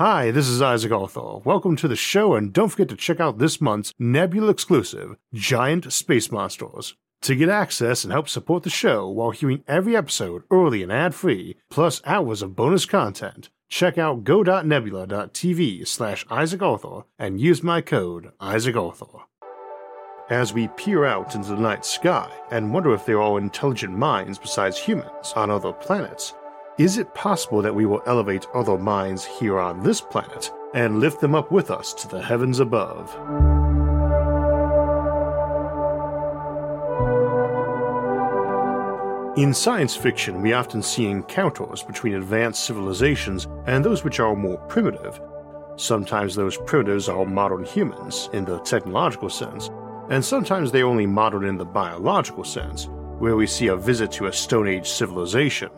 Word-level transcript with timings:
Hi, 0.00 0.30
this 0.30 0.48
is 0.48 0.62
Isaac 0.62 0.92
Arthur. 0.92 1.40
Welcome 1.44 1.76
to 1.76 1.86
the 1.86 1.94
show, 1.94 2.32
and 2.32 2.54
don't 2.54 2.70
forget 2.70 2.88
to 2.88 2.96
check 2.96 3.20
out 3.20 3.36
this 3.36 3.60
month's 3.60 3.92
Nebula 3.98 4.48
exclusive, 4.48 5.14
Giant 5.34 5.92
Space 5.92 6.32
Monsters. 6.32 6.94
To 7.20 7.36
get 7.36 7.50
access 7.50 8.02
and 8.02 8.10
help 8.10 8.26
support 8.26 8.62
the 8.62 8.70
show 8.70 9.06
while 9.10 9.30
hearing 9.30 9.62
every 9.68 9.94
episode 9.94 10.44
early 10.50 10.82
and 10.82 10.90
ad 10.90 11.14
free, 11.14 11.56
plus 11.68 12.00
hours 12.06 12.40
of 12.40 12.56
bonus 12.56 12.86
content, 12.86 13.50
check 13.68 13.98
out 13.98 14.24
go.nebula.tv 14.24 15.86
slash 15.86 16.24
Isaac 16.30 16.62
Arthur 16.62 17.02
and 17.18 17.38
use 17.38 17.62
my 17.62 17.82
code 17.82 18.32
Isaac 18.40 18.76
Arthur. 18.76 19.26
As 20.30 20.54
we 20.54 20.68
peer 20.68 21.04
out 21.04 21.34
into 21.34 21.50
the 21.50 21.60
night 21.60 21.84
sky 21.84 22.32
and 22.50 22.72
wonder 22.72 22.94
if 22.94 23.04
there 23.04 23.20
are 23.20 23.36
intelligent 23.36 23.92
minds 23.92 24.38
besides 24.38 24.78
humans 24.78 25.34
on 25.36 25.50
other 25.50 25.74
planets, 25.74 26.32
is 26.80 26.96
it 26.96 27.12
possible 27.12 27.60
that 27.60 27.74
we 27.74 27.84
will 27.84 28.02
elevate 28.06 28.46
other 28.54 28.78
minds 28.78 29.22
here 29.22 29.58
on 29.58 29.82
this 29.82 30.00
planet 30.00 30.50
and 30.72 30.98
lift 30.98 31.20
them 31.20 31.34
up 31.34 31.52
with 31.52 31.70
us 31.70 31.92
to 31.92 32.08
the 32.08 32.22
heavens 32.22 32.58
above? 32.58 33.14
In 39.36 39.52
science 39.52 39.94
fiction, 39.94 40.40
we 40.40 40.54
often 40.54 40.82
see 40.82 41.04
encounters 41.04 41.82
between 41.82 42.14
advanced 42.14 42.64
civilizations 42.64 43.46
and 43.66 43.84
those 43.84 44.02
which 44.02 44.18
are 44.18 44.34
more 44.34 44.56
primitive. 44.56 45.20
Sometimes 45.76 46.34
those 46.34 46.56
primitives 46.64 47.10
are 47.10 47.26
modern 47.26 47.62
humans 47.62 48.30
in 48.32 48.46
the 48.46 48.58
technological 48.60 49.28
sense, 49.28 49.68
and 50.08 50.24
sometimes 50.24 50.72
they're 50.72 50.86
only 50.86 51.06
modern 51.06 51.44
in 51.44 51.58
the 51.58 51.64
biological 51.66 52.44
sense, 52.44 52.88
where 53.18 53.36
we 53.36 53.46
see 53.46 53.66
a 53.66 53.76
visit 53.76 54.10
to 54.12 54.28
a 54.28 54.32
Stone 54.32 54.66
Age 54.66 54.88
civilization. 54.88 55.70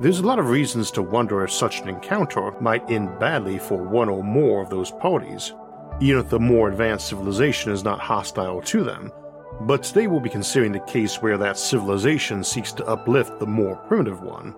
There's 0.00 0.18
a 0.18 0.26
lot 0.26 0.38
of 0.38 0.50
reasons 0.50 0.90
to 0.92 1.02
wonder 1.02 1.44
if 1.44 1.52
such 1.52 1.80
an 1.80 1.88
encounter 1.88 2.52
might 2.60 2.90
end 2.90 3.18
badly 3.20 3.58
for 3.58 3.82
one 3.82 4.08
or 4.08 4.24
more 4.24 4.60
of 4.60 4.70
those 4.70 4.90
parties, 4.90 5.52
even 6.00 6.20
if 6.20 6.28
the 6.28 6.40
more 6.40 6.68
advanced 6.68 7.08
civilization 7.08 7.70
is 7.70 7.84
not 7.84 8.00
hostile 8.00 8.60
to 8.62 8.82
them. 8.82 9.12
But 9.60 9.84
today 9.84 10.08
we'll 10.08 10.20
be 10.20 10.30
considering 10.30 10.72
the 10.72 10.80
case 10.80 11.22
where 11.22 11.38
that 11.38 11.58
civilization 11.58 12.42
seeks 12.42 12.72
to 12.72 12.86
uplift 12.86 13.38
the 13.38 13.46
more 13.46 13.76
primitive 13.76 14.22
one. 14.22 14.54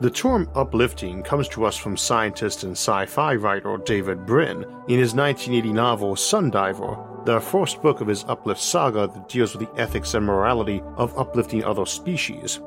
The 0.00 0.10
term 0.10 0.48
uplifting 0.54 1.24
comes 1.24 1.48
to 1.48 1.64
us 1.64 1.76
from 1.76 1.96
scientist 1.96 2.62
and 2.62 2.72
sci 2.72 3.06
fi 3.06 3.34
writer 3.34 3.78
David 3.78 4.26
Brin 4.26 4.62
in 4.86 5.00
his 5.00 5.12
1980 5.14 5.72
novel 5.72 6.14
Sundiver, 6.14 7.24
the 7.24 7.40
first 7.40 7.82
book 7.82 8.00
of 8.00 8.06
his 8.06 8.24
uplift 8.28 8.60
saga 8.60 9.08
that 9.08 9.28
deals 9.28 9.56
with 9.56 9.68
the 9.68 9.80
ethics 9.80 10.14
and 10.14 10.24
morality 10.24 10.82
of 10.96 11.18
uplifting 11.18 11.64
other 11.64 11.84
species. 11.84 12.60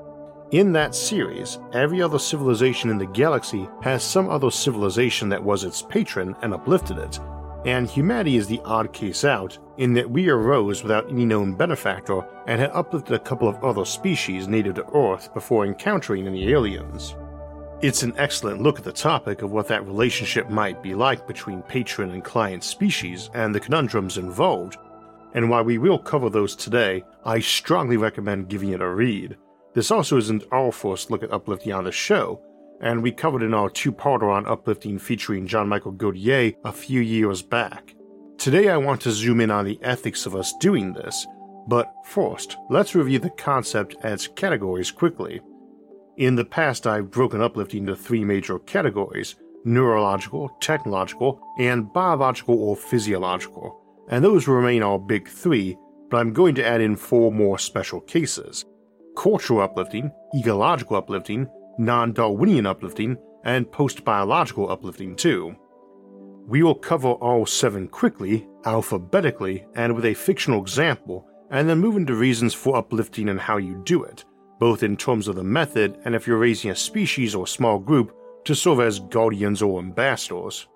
In 0.52 0.74
that 0.74 0.94
series, 0.94 1.60
every 1.72 2.02
other 2.02 2.20
civilization 2.20 2.90
in 2.90 2.98
the 2.98 3.06
galaxy 3.06 3.70
has 3.82 4.04
some 4.04 4.30
other 4.30 4.52
civilization 4.52 5.30
that 5.30 5.42
was 5.42 5.64
its 5.64 5.82
patron 5.82 6.36
and 6.42 6.54
uplifted 6.54 6.98
it, 6.98 7.22
and 7.66 7.90
humanity 7.90 8.36
is 8.36 8.48
the 8.48 8.60
odd 8.66 8.92
case 8.92 9.24
out 9.24 9.58
in 9.78 9.94
that 9.94 10.12
we 10.12 10.28
arose 10.28 10.84
without 10.84 11.10
any 11.10 11.24
known 11.24 11.54
benefactor 11.54 12.26
and 12.48 12.60
had 12.60 12.72
uplifted 12.74 13.14
a 13.14 13.20
couple 13.20 13.48
of 13.48 13.64
other 13.64 13.86
species 13.86 14.50
native 14.50 14.76
to 14.76 14.86
Earth 14.94 15.34
before 15.34 15.66
encountering 15.66 16.28
any 16.28 16.52
aliens. 16.52 17.16
It's 17.82 18.04
an 18.04 18.14
excellent 18.18 18.62
look 18.62 18.78
at 18.78 18.84
the 18.84 18.92
topic 18.92 19.44
of 19.44 19.52
what 19.52 19.70
that 19.70 19.88
relationship 19.88 20.50
might 20.50 20.84
be 20.84 20.94
like 20.94 21.28
between 21.28 21.62
patron 21.62 22.12
and 22.12 22.26
client 22.26 22.66
species 22.66 23.30
and 23.34 23.56
the 23.56 23.60
conundrums 23.62 24.18
involved, 24.18 24.76
and 25.34 25.50
while 25.50 25.64
we 25.64 25.78
will 25.78 25.98
cover 25.98 26.30
those 26.30 26.58
today, 26.58 27.06
I 27.24 27.40
strongly 27.40 27.96
recommend 27.96 28.50
giving 28.50 28.72
it 28.72 28.82
a 28.82 28.90
read. 28.90 29.38
This 29.74 29.90
also 29.90 30.18
isn't 30.18 30.44
our 30.52 30.72
first 30.72 31.12
look 31.12 31.24
at 31.24 31.32
uplifting 31.32 31.72
on 31.72 31.86
the 31.86 31.94
show, 31.94 32.42
and 32.82 33.02
we 33.02 33.12
covered 33.12 33.42
in 33.42 33.54
our 33.54 33.70
two-parter 33.70 34.30
on 34.30 34.46
uplifting 34.46 35.00
featuring 35.00 35.48
John 35.48 35.70
Michael 35.70 35.94
Godier 35.94 36.56
a 36.66 36.74
few 36.74 37.00
years 37.00 37.42
back. 37.42 37.96
Today 38.38 38.68
I 38.68 38.76
want 38.76 39.00
to 39.02 39.12
zoom 39.12 39.40
in 39.40 39.50
on 39.50 39.64
the 39.64 39.80
ethics 39.82 40.26
of 40.26 40.36
us 40.36 40.54
doing 40.60 40.92
this, 40.92 41.26
but 41.68 41.94
first, 42.04 42.58
let's 42.70 42.96
review 42.96 43.20
the 43.20 43.30
concept 43.30 43.96
its 44.04 44.28
categories 44.28 44.92
quickly. 44.92 45.40
In 46.18 46.36
the 46.36 46.44
past, 46.44 46.86
I've 46.86 47.10
broken 47.10 47.42
uplifting 47.42 47.84
into 47.84 47.96
three 47.96 48.26
major 48.26 48.60
categories 48.60 49.36
neurological, 49.64 50.50
technological, 50.60 51.40
and 51.60 51.94
biological 51.94 52.56
or 52.62 52.76
physiological, 52.76 53.80
and 54.10 54.26
those 54.26 54.48
remain 54.48 54.82
our 54.82 54.98
big 54.98 55.30
three, 55.30 55.78
but 56.10 56.18
I'm 56.18 56.34
going 56.34 56.56
to 56.56 56.66
add 56.66 56.82
in 56.82 56.96
four 56.96 57.32
more 57.32 57.60
special 57.60 58.02
cases 58.02 58.66
cultural 59.22 59.62
uplifting, 59.62 60.12
ecological 60.36 60.98
uplifting, 60.98 61.48
non 61.78 62.12
Darwinian 62.12 62.66
uplifting, 62.66 63.16
and 63.44 63.72
post 63.72 64.04
biological 64.04 64.72
uplifting, 64.72 65.16
too. 65.16 65.56
We 66.48 66.64
will 66.64 66.74
cover 66.74 67.10
all 67.10 67.46
seven 67.46 67.88
quickly, 67.88 68.48
alphabetically, 68.66 69.68
and 69.76 69.96
with 69.96 70.06
a 70.06 70.16
fictional 70.16 70.60
example, 70.60 71.28
and 71.52 71.70
then 71.70 71.78
move 71.78 71.98
into 71.98 72.16
reasons 72.16 72.56
for 72.56 72.76
uplifting 72.76 73.30
and 73.30 73.40
how 73.40 73.58
you 73.58 73.80
do 73.86 74.04
it, 74.04 74.26
both 74.60 74.82
in 74.82 74.98
terms 74.98 75.28
of 75.28 75.36
the 75.36 75.44
method 75.44 76.00
and 76.04 76.16
if 76.16 76.26
you're 76.26 76.40
raising 76.40 76.72
a 76.72 76.76
species 76.76 77.36
or 77.36 77.46
small 77.46 77.78
group 77.78 78.16
to 78.46 78.56
serve 78.56 78.80
as 78.80 79.00
guardians 79.00 79.62
or 79.62 79.78
ambassadors. 79.78 80.68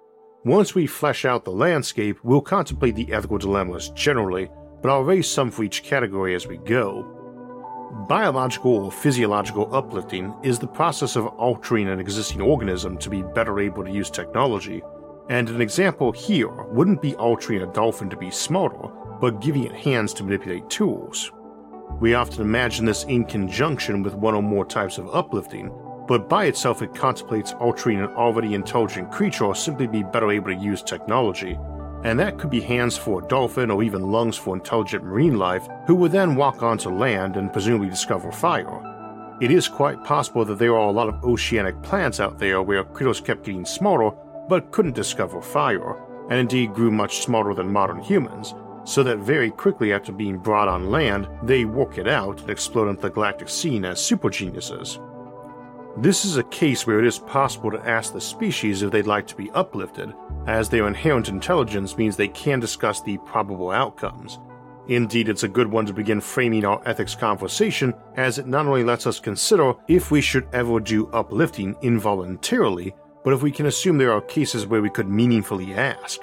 Once 0.44 0.76
we 0.76 0.86
flesh 0.86 1.26
out 1.26 1.46
the 1.46 1.52
landscape, 1.52 2.18
we'll 2.24 2.42
contemplate 2.42 2.94
the 2.96 3.12
ethical 3.12 3.40
dilemmas 3.40 3.90
generally, 3.96 4.52
but 4.84 4.92
I'll 4.92 5.02
raise 5.02 5.28
some 5.28 5.50
for 5.50 5.64
each 5.64 5.82
category 5.82 6.36
as 6.36 6.46
we 6.46 6.58
go. 6.58 7.15
Biological 7.96 8.76
or 8.86 8.92
physiological 8.92 9.74
uplifting 9.74 10.36
is 10.44 10.60
the 10.60 10.68
process 10.68 11.16
of 11.16 11.28
altering 11.28 11.88
an 11.88 11.98
existing 11.98 12.42
organism 12.42 12.98
to 12.98 13.10
be 13.10 13.24
better 13.24 13.58
able 13.58 13.86
to 13.86 13.90
use 13.90 14.10
technology, 14.10 14.84
and 15.30 15.50
an 15.50 15.62
example 15.62 16.12
here 16.12 16.50
wouldn't 16.66 17.02
be 17.02 17.16
altering 17.16 17.62
a 17.62 17.74
dolphin 17.74 18.10
to 18.10 18.18
be 18.18 18.30
smarter, 18.30 18.90
but 19.22 19.40
giving 19.40 19.64
it 19.64 19.72
hands 19.72 20.14
to 20.14 20.26
manipulate 20.26 20.70
tools. 20.70 21.32
We 22.02 22.16
often 22.16 22.42
imagine 22.42 22.84
this 22.84 23.06
in 23.06 23.24
conjunction 23.24 24.04
with 24.04 24.14
one 24.14 24.36
or 24.36 24.44
more 24.44 24.66
types 24.66 24.98
of 24.98 25.16
uplifting, 25.16 25.72
but 26.06 26.28
by 26.28 26.46
itself 26.46 26.82
it 26.82 26.94
contemplates 26.94 27.54
altering 27.54 28.02
an 28.02 28.10
already 28.10 28.56
intelligent 28.56 29.10
creature 29.10 29.46
or 29.46 29.56
simply 29.56 29.86
to 29.88 29.92
be 29.92 30.04
better 30.04 30.32
able 30.32 30.54
to 30.54 30.62
use 30.62 30.84
technology, 30.84 31.58
and 32.06 32.20
that 32.20 32.38
could 32.38 32.52
be 32.52 32.62
hands 32.62 32.96
for 32.96 33.20
a 33.20 33.28
dolphin 33.28 33.72
or 33.72 33.82
even 33.82 34.12
lungs 34.12 34.38
for 34.38 34.56
intelligent 34.56 35.04
marine 35.04 35.40
life, 35.40 35.68
who 35.88 35.96
would 35.96 36.12
then 36.12 36.36
walk 36.36 36.62
onto 36.62 36.88
land 36.88 37.36
and 37.36 37.52
presumably 37.52 37.90
discover 37.90 38.32
fire. 38.32 38.80
It 39.42 39.50
is 39.50 39.68
quite 39.68 40.04
possible 40.04 40.46
that 40.46 40.60
there 40.60 40.76
are 40.76 40.88
a 40.88 40.92
lot 40.92 41.10
of 41.10 41.24
oceanic 41.24 41.82
plants 41.82 42.20
out 42.20 42.38
there 42.38 42.62
where 42.62 42.84
critters 42.84 43.20
kept 43.20 43.44
getting 43.44 43.66
smarter 43.66 44.16
but 44.48 44.72
couldn't 44.72 44.94
discover 44.94 45.42
fire, 45.42 45.96
and 46.30 46.40
indeed 46.40 46.76
grew 46.76 46.92
much 46.92 47.24
smarter 47.24 47.56
than 47.56 47.74
modern 47.74 48.00
humans, 48.00 48.54
so 48.84 49.02
that 49.02 49.18
very 49.18 49.50
quickly 49.50 49.92
after 49.92 50.12
being 50.12 50.38
brought 50.38 50.68
on 50.68 50.92
land, 50.92 51.28
they 51.42 51.66
work 51.66 51.98
it 51.98 52.08
out 52.08 52.40
and 52.40 52.52
explode 52.52 52.88
into 52.88 53.02
the 53.02 53.10
galactic 53.10 53.50
scene 53.50 53.84
as 53.84 54.00
super 54.00 54.30
geniuses. 54.30 55.00
This 55.98 56.26
is 56.26 56.36
a 56.36 56.44
case 56.44 56.86
where 56.86 57.00
it 57.00 57.06
is 57.06 57.20
possible 57.20 57.72
to 57.72 57.88
ask 57.88 58.12
the 58.12 58.20
species 58.20 58.82
if 58.82 58.92
they'd 58.92 59.08
like 59.08 59.28
to 59.28 59.36
be 59.36 59.50
uplifted, 59.52 60.14
as 60.46 60.68
their 60.68 60.88
inherent 60.88 61.30
intelligence 61.30 61.98
means 61.98 62.18
they 62.18 62.28
can 62.28 62.60
discuss 62.60 63.02
the 63.02 63.18
probable 63.20 63.72
outcomes. 63.72 64.40
Indeed, 64.90 65.30
it's 65.30 65.44
a 65.44 65.48
good 65.48 65.68
one 65.68 65.86
to 65.86 65.94
begin 65.94 66.20
framing 66.20 66.66
our 66.66 66.82
ethics 66.86 67.16
conversation, 67.16 67.94
as 68.18 68.38
it 68.38 68.46
not 68.46 68.66
only 68.66 68.84
lets 68.84 69.08
us 69.08 69.22
consider 69.22 69.74
if 69.88 70.12
we 70.12 70.20
should 70.20 70.48
ever 70.52 70.82
do 70.82 71.08
uplifting 71.08 71.78
involuntarily, 71.82 72.94
but 73.24 73.34
if 73.34 73.42
we 73.42 73.50
can 73.50 73.68
assume 73.68 73.98
there 73.98 74.12
are 74.12 74.22
cases 74.22 74.68
where 74.68 74.82
we 74.82 74.90
could 74.90 75.08
meaningfully 75.08 75.74
ask. 75.76 76.20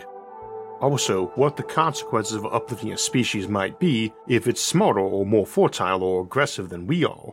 Also, 0.82 1.28
what 1.34 1.56
the 1.56 1.62
consequences 1.62 2.34
of 2.34 2.44
uplifting 2.44 2.92
a 2.92 2.98
species 2.98 3.48
might 3.48 3.80
be 3.80 4.12
if 4.28 4.46
it's 4.46 4.60
smarter 4.60 5.00
or 5.00 5.24
more 5.24 5.46
fertile 5.46 6.02
or 6.02 6.22
aggressive 6.22 6.68
than 6.68 6.86
we 6.86 7.06
are. 7.06 7.32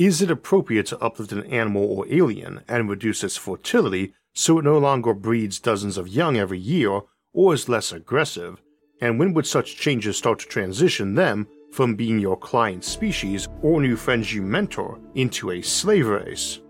Is 0.00 0.22
it 0.22 0.30
appropriate 0.30 0.86
to 0.86 0.98
uplift 1.00 1.30
an 1.32 1.44
animal 1.44 1.84
or 1.84 2.06
alien 2.10 2.62
and 2.66 2.88
reduce 2.88 3.22
its 3.22 3.36
fertility 3.36 4.14
so 4.32 4.58
it 4.58 4.64
no 4.64 4.78
longer 4.78 5.12
breeds 5.12 5.60
dozens 5.60 5.98
of 5.98 6.08
young 6.08 6.38
every 6.38 6.58
year 6.58 7.02
or 7.34 7.52
is 7.52 7.68
less 7.68 7.92
aggressive? 7.92 8.62
And 9.02 9.18
when 9.18 9.34
would 9.34 9.46
such 9.46 9.76
changes 9.76 10.16
start 10.16 10.38
to 10.38 10.46
transition 10.46 11.16
them 11.16 11.48
from 11.70 11.96
being 11.96 12.18
your 12.18 12.38
client 12.38 12.82
species 12.82 13.46
or 13.60 13.82
new 13.82 13.94
friends 13.94 14.32
you 14.32 14.40
mentor 14.40 14.98
into 15.16 15.50
a 15.50 15.60
slave 15.60 16.06
race? 16.06 16.60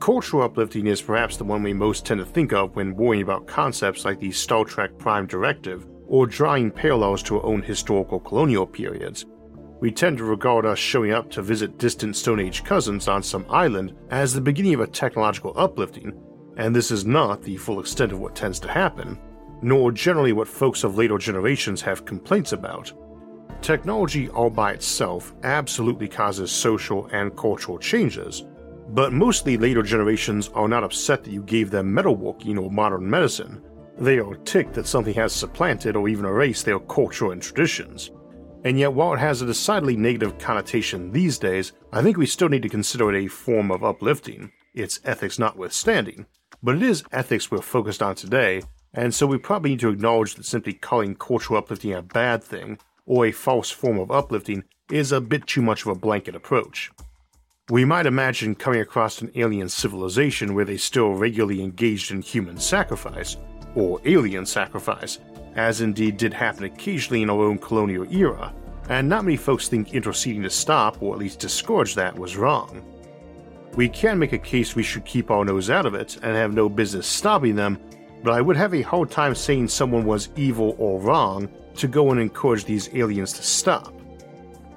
Cultural 0.00 0.44
uplifting 0.44 0.86
is 0.86 1.02
perhaps 1.02 1.36
the 1.36 1.44
one 1.44 1.62
we 1.62 1.74
most 1.74 2.06
tend 2.06 2.20
to 2.20 2.24
think 2.24 2.54
of 2.54 2.74
when 2.74 2.96
worrying 2.96 3.22
about 3.22 3.46
concepts 3.46 4.06
like 4.06 4.18
the 4.18 4.32
Star 4.32 4.64
Trek 4.64 4.96
Prime 4.96 5.26
Directive 5.26 5.86
or 6.06 6.26
drawing 6.26 6.70
parallels 6.70 7.22
to 7.24 7.38
our 7.38 7.44
own 7.44 7.60
historical 7.60 8.18
colonial 8.18 8.66
periods, 8.66 9.26
we 9.82 9.90
tend 9.90 10.16
to 10.16 10.22
regard 10.22 10.64
us 10.64 10.78
showing 10.78 11.10
up 11.10 11.28
to 11.28 11.42
visit 11.42 11.76
distant 11.76 12.14
Stone 12.14 12.38
Age 12.38 12.62
cousins 12.62 13.08
on 13.08 13.20
some 13.20 13.44
island 13.50 13.92
as 14.10 14.32
the 14.32 14.40
beginning 14.40 14.74
of 14.74 14.80
a 14.80 14.86
technological 14.86 15.52
uplifting, 15.56 16.12
and 16.56 16.72
this 16.74 16.92
is 16.92 17.04
not 17.04 17.42
the 17.42 17.56
full 17.56 17.80
extent 17.80 18.12
of 18.12 18.20
what 18.20 18.36
tends 18.36 18.60
to 18.60 18.68
happen, 18.68 19.18
nor 19.60 19.90
generally 19.90 20.32
what 20.32 20.46
folks 20.46 20.84
of 20.84 20.96
later 20.96 21.18
generations 21.18 21.82
have 21.82 22.04
complaints 22.04 22.52
about. 22.52 22.92
Technology 23.60 24.28
all 24.28 24.50
by 24.50 24.70
itself 24.70 25.34
absolutely 25.42 26.06
causes 26.06 26.52
social 26.52 27.06
and 27.06 27.36
cultural 27.36 27.76
changes, 27.76 28.44
But 28.90 29.12
mostly 29.12 29.56
later 29.56 29.82
generations 29.82 30.48
are 30.54 30.68
not 30.68 30.84
upset 30.84 31.24
that 31.24 31.32
you 31.32 31.42
gave 31.42 31.70
them 31.70 31.92
metalworking 31.92 32.62
or 32.62 32.70
modern 32.70 33.08
medicine. 33.08 33.62
They 33.98 34.18
are 34.18 34.34
ticked 34.36 34.74
that 34.74 34.86
something 34.86 35.14
has 35.14 35.32
supplanted 35.32 35.96
or 35.96 36.08
even 36.08 36.24
erased 36.24 36.66
their 36.66 36.78
culture 36.78 37.32
and 37.32 37.40
traditions. 37.40 38.10
And 38.64 38.78
yet, 38.78 38.92
while 38.92 39.14
it 39.14 39.18
has 39.18 39.42
a 39.42 39.46
decidedly 39.46 39.96
negative 39.96 40.38
connotation 40.38 41.10
these 41.10 41.38
days, 41.38 41.72
I 41.92 42.02
think 42.02 42.16
we 42.16 42.26
still 42.26 42.48
need 42.48 42.62
to 42.62 42.68
consider 42.68 43.12
it 43.12 43.24
a 43.24 43.28
form 43.28 43.70
of 43.72 43.82
uplifting, 43.82 44.52
its 44.72 45.00
ethics 45.04 45.38
notwithstanding. 45.38 46.26
But 46.62 46.76
it 46.76 46.82
is 46.82 47.02
ethics 47.10 47.50
we're 47.50 47.60
focused 47.60 48.02
on 48.02 48.14
today, 48.14 48.62
and 48.94 49.12
so 49.12 49.26
we 49.26 49.38
probably 49.38 49.70
need 49.70 49.80
to 49.80 49.88
acknowledge 49.88 50.36
that 50.36 50.44
simply 50.44 50.74
calling 50.74 51.16
cultural 51.16 51.58
uplifting 51.58 51.92
a 51.92 52.02
bad 52.02 52.44
thing, 52.44 52.78
or 53.04 53.26
a 53.26 53.32
false 53.32 53.70
form 53.70 53.98
of 53.98 54.12
uplifting, 54.12 54.62
is 54.90 55.10
a 55.10 55.20
bit 55.20 55.46
too 55.46 55.62
much 55.62 55.82
of 55.82 55.88
a 55.88 55.94
blanket 55.94 56.36
approach. 56.36 56.92
We 57.70 57.84
might 57.84 58.06
imagine 58.06 58.54
coming 58.54 58.80
across 58.80 59.22
an 59.22 59.32
alien 59.34 59.68
civilization 59.68 60.54
where 60.54 60.64
they 60.64 60.76
still 60.76 61.14
regularly 61.14 61.62
engaged 61.62 62.12
in 62.12 62.22
human 62.22 62.58
sacrifice, 62.58 63.36
or 63.74 64.00
alien 64.04 64.46
sacrifice, 64.46 65.18
as 65.56 65.80
indeed 65.80 66.16
did 66.16 66.32
happen 66.32 66.64
occasionally 66.64 67.22
in 67.22 67.30
our 67.30 67.42
own 67.42 67.58
colonial 67.58 68.06
era, 68.12 68.52
and 68.88 69.08
not 69.08 69.24
many 69.24 69.36
folks 69.36 69.68
think 69.68 69.94
interceding 69.94 70.42
to 70.42 70.50
stop, 70.50 71.00
or 71.02 71.14
at 71.14 71.20
least 71.20 71.38
discourage 71.38 71.94
that, 71.94 72.18
was 72.18 72.36
wrong. 72.36 72.82
We 73.74 73.88
can 73.88 74.18
make 74.18 74.32
a 74.32 74.38
case 74.38 74.76
we 74.76 74.82
should 74.82 75.04
keep 75.04 75.30
our 75.30 75.44
nose 75.44 75.70
out 75.70 75.86
of 75.86 75.94
it 75.94 76.16
and 76.22 76.36
have 76.36 76.52
no 76.52 76.68
business 76.68 77.06
stopping 77.06 77.56
them, 77.56 77.78
but 78.22 78.34
I 78.34 78.40
would 78.40 78.56
have 78.56 78.74
a 78.74 78.82
hard 78.82 79.10
time 79.10 79.34
saying 79.34 79.68
someone 79.68 80.04
was 80.04 80.28
evil 80.36 80.76
or 80.78 81.00
wrong 81.00 81.48
to 81.76 81.88
go 81.88 82.10
and 82.10 82.20
encourage 82.20 82.64
these 82.64 82.94
aliens 82.94 83.32
to 83.34 83.42
stop. 83.42 83.94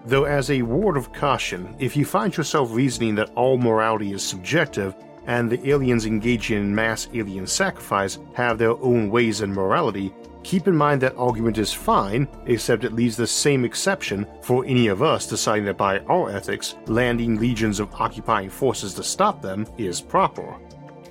Though, 0.06 0.26
as 0.26 0.52
a 0.52 0.62
word 0.62 0.98
of 0.98 1.12
caution, 1.14 1.76
if 1.80 1.98
you 1.98 2.06
find 2.06 2.36
yourself 2.36 2.70
reasoning 2.72 3.16
that 3.16 3.32
all 3.36 3.58
morality 3.58 4.14
is 4.14 4.24
subjective 4.24 4.96
and 5.28 5.50
the 5.50 5.70
aliens 5.70 6.06
engaging 6.06 6.60
in 6.60 6.76
mass 6.76 7.08
alien 7.14 7.48
sacrifice 7.48 8.20
have 8.34 8.58
their 8.58 8.78
own 8.82 9.10
ways 9.10 9.42
and 9.42 9.54
morality, 9.54 10.14
keep 10.46 10.68
in 10.68 10.76
mind 10.76 11.02
that 11.02 11.18
argument 11.18 11.58
is 11.58 11.74
fine, 11.74 12.28
except 12.46 12.84
it 12.84 12.94
leaves 12.94 13.18
the 13.18 13.26
same 13.26 13.66
exception 13.66 14.28
for 14.42 14.64
any 14.66 14.88
of 14.88 15.02
us 15.02 15.26
deciding 15.26 15.66
that 15.66 15.76
by 15.76 16.00
our 16.02 16.30
ethics, 16.30 16.76
landing 16.86 17.40
legions 17.40 17.80
of 17.80 17.92
occupying 17.96 18.50
forces 18.50 18.94
to 18.94 19.04
stop 19.04 19.42
them 19.42 19.66
is 19.80 20.00
proper. 20.00 20.56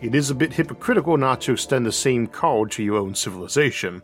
It 0.00 0.14
is 0.14 0.30
a 0.30 0.34
bit 0.34 0.52
hypocritical 0.52 1.16
not 1.16 1.40
to 1.42 1.52
extend 1.52 1.84
the 1.84 1.92
same 1.92 2.28
call 2.28 2.68
to 2.68 2.82
your 2.82 2.98
own 2.98 3.14
civilization. 3.16 4.02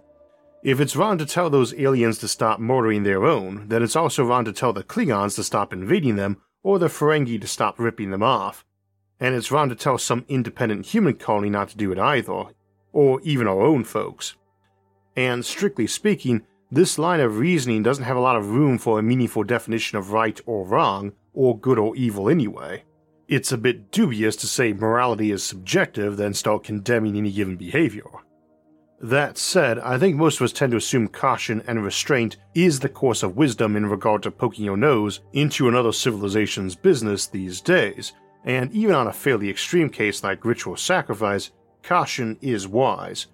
If 0.64 0.80
it's 0.80 0.96
wrong 0.96 1.16
to 1.18 1.26
tell 1.26 1.48
those 1.48 1.74
aliens 1.74 2.18
to 2.18 2.28
stop 2.28 2.58
murdering 2.58 3.04
their 3.04 3.24
own, 3.24 3.68
then 3.68 3.84
it's 3.84 3.96
also 3.96 4.24
wrong 4.24 4.44
to 4.46 4.52
tell 4.52 4.72
the 4.72 4.82
Klingons 4.82 5.36
to 5.36 5.44
stop 5.44 5.72
invading 5.72 6.16
them 6.16 6.38
or 6.64 6.78
the 6.78 6.88
Ferengi 6.88 7.40
to 7.40 7.46
stop 7.46 7.78
ripping 7.78 8.10
them 8.10 8.22
off. 8.22 8.64
And 9.20 9.34
it's 9.36 9.52
wrong 9.52 9.68
to 9.68 9.76
tell 9.76 9.96
some 9.96 10.24
independent 10.28 10.86
human 10.86 11.14
colony 11.14 11.50
not 11.50 11.68
to 11.68 11.76
do 11.76 11.92
it 11.92 11.98
either, 11.98 12.46
or 12.92 13.20
even 13.22 13.46
our 13.46 13.60
own 13.60 13.84
folks. 13.84 14.34
And 15.16 15.44
strictly 15.44 15.86
speaking, 15.86 16.42
this 16.70 16.98
line 16.98 17.20
of 17.20 17.38
reasoning 17.38 17.82
doesn't 17.82 18.04
have 18.04 18.16
a 18.16 18.20
lot 18.20 18.36
of 18.36 18.50
room 18.50 18.78
for 18.78 18.98
a 18.98 19.02
meaningful 19.02 19.42
definition 19.42 19.98
of 19.98 20.12
right 20.12 20.40
or 20.46 20.64
wrong, 20.64 21.12
or 21.32 21.58
good 21.58 21.78
or 21.78 21.96
evil 21.96 22.28
anyway. 22.28 22.84
It's 23.28 23.52
a 23.52 23.58
bit 23.58 23.90
dubious 23.92 24.36
to 24.36 24.46
say 24.46 24.72
morality 24.72 25.30
is 25.30 25.42
subjective, 25.42 26.16
then 26.16 26.34
start 26.34 26.64
condemning 26.64 27.16
any 27.16 27.30
given 27.30 27.56
behavior. 27.56 28.04
That 29.00 29.38
said, 29.38 29.78
I 29.78 29.98
think 29.98 30.16
most 30.16 30.40
of 30.40 30.44
us 30.44 30.52
tend 30.52 30.72
to 30.72 30.76
assume 30.76 31.08
caution 31.08 31.62
and 31.66 31.82
restraint 31.82 32.36
is 32.54 32.80
the 32.80 32.88
course 32.88 33.22
of 33.22 33.36
wisdom 33.36 33.74
in 33.74 33.86
regard 33.86 34.22
to 34.24 34.30
poking 34.30 34.64
your 34.64 34.76
nose 34.76 35.20
into 35.32 35.68
another 35.68 35.92
civilization's 35.92 36.74
business 36.74 37.26
these 37.26 37.60
days, 37.60 38.12
and 38.44 38.70
even 38.72 38.94
on 38.94 39.06
a 39.06 39.12
fairly 39.12 39.48
extreme 39.48 39.88
case 39.88 40.22
like 40.22 40.44
ritual 40.44 40.76
sacrifice, 40.76 41.50
caution 41.82 42.36
is 42.42 42.68
wise. 42.68 43.28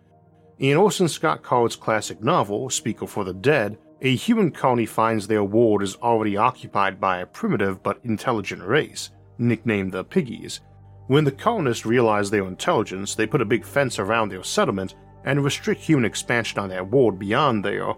In 0.59 0.79
Orson 0.79 1.07
Scott 1.07 1.43
Card's 1.43 1.77
classic 1.77 2.23
novel, 2.23 2.71
Speaker 2.71 3.07
for 3.07 3.25
the 3.25 3.35
Dead, 3.35 3.77
a 4.01 4.17
human 4.17 4.51
colony 4.51 4.87
finds 4.87 5.27
their 5.27 5.45
world 5.45 5.83
is 5.83 5.97
already 5.97 6.39
occupied 6.39 6.99
by 6.99 7.19
a 7.19 7.27
primitive 7.27 7.83
but 7.83 8.01
intelligent 8.05 8.63
race, 8.63 9.11
nicknamed 9.37 9.93
the 9.93 10.03
Piggies. 10.03 10.61
When 11.09 11.25
the 11.25 11.31
colonists 11.31 11.85
realize 11.85 12.31
their 12.31 12.47
intelligence, 12.47 13.15
they 13.15 13.27
put 13.27 13.43
a 13.43 13.45
big 13.45 13.67
fence 13.67 13.99
around 13.99 14.31
their 14.31 14.43
settlement 14.43 14.95
and 15.27 15.45
restrict 15.45 15.83
human 15.83 16.07
expansion 16.07 16.59
on 16.59 16.71
that 16.71 16.91
world 16.91 17.19
beyond 17.19 17.63
there. 17.63 17.93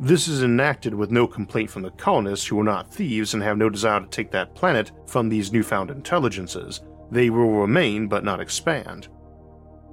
This 0.00 0.26
is 0.26 0.42
enacted 0.42 0.92
with 0.92 1.12
no 1.12 1.28
complaint 1.28 1.70
from 1.70 1.82
the 1.82 1.92
colonists, 1.92 2.48
who 2.48 2.58
are 2.58 2.64
not 2.64 2.92
thieves 2.92 3.32
and 3.32 3.44
have 3.44 3.58
no 3.58 3.70
desire 3.70 4.00
to 4.00 4.08
take 4.08 4.32
that 4.32 4.56
planet 4.56 4.90
from 5.06 5.28
these 5.28 5.52
newfound 5.52 5.92
intelligences. 5.92 6.80
They 7.12 7.30
will 7.30 7.60
remain 7.60 8.08
but 8.08 8.24
not 8.24 8.40
expand. 8.40 9.06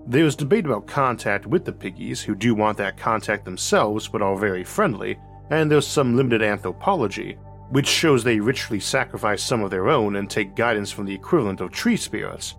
There 0.06 0.26
is 0.26 0.36
debate 0.36 0.66
about 0.66 0.86
contact 0.86 1.46
with 1.46 1.64
the 1.64 1.72
piggies, 1.72 2.22
who 2.22 2.36
do 2.36 2.54
want 2.56 2.78
that 2.78 2.98
contact 2.98 3.46
themselves 3.46 4.08
but 4.08 4.22
are 4.22 4.36
very 4.36 4.64
friendly, 4.64 5.18
and 5.50 5.72
there's 5.72 5.88
some 5.88 6.18
limited 6.18 6.42
anthropology, 6.42 7.38
which 7.70 7.88
shows 7.88 8.24
they 8.24 8.40
ritually 8.40 8.82
sacrifice 8.82 9.42
some 9.42 9.64
of 9.64 9.72
their 9.72 9.88
own 9.90 10.18
and 10.18 10.30
take 10.30 10.56
guidance 10.56 10.92
from 10.92 11.06
the 11.06 11.14
equivalent 11.14 11.62
of 11.62 11.72
tree 11.72 11.96
spirits. 11.96 12.56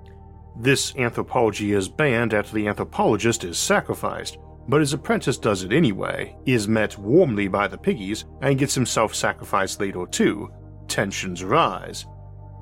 This 0.56 0.96
anthropology 0.96 1.72
is 1.72 1.88
banned 1.88 2.32
after 2.32 2.54
the 2.54 2.66
anthropologist 2.66 3.44
is 3.44 3.58
sacrificed, 3.58 4.38
but 4.66 4.80
his 4.80 4.94
apprentice 4.94 5.36
does 5.36 5.64
it 5.64 5.72
anyway, 5.72 6.34
is 6.46 6.66
met 6.66 6.96
warmly 6.96 7.48
by 7.48 7.68
the 7.68 7.76
piggies, 7.76 8.24
and 8.40 8.58
gets 8.58 8.74
himself 8.74 9.14
sacrificed 9.14 9.80
later 9.80 10.06
too. 10.06 10.50
Tensions 10.88 11.44
rise. 11.44 12.06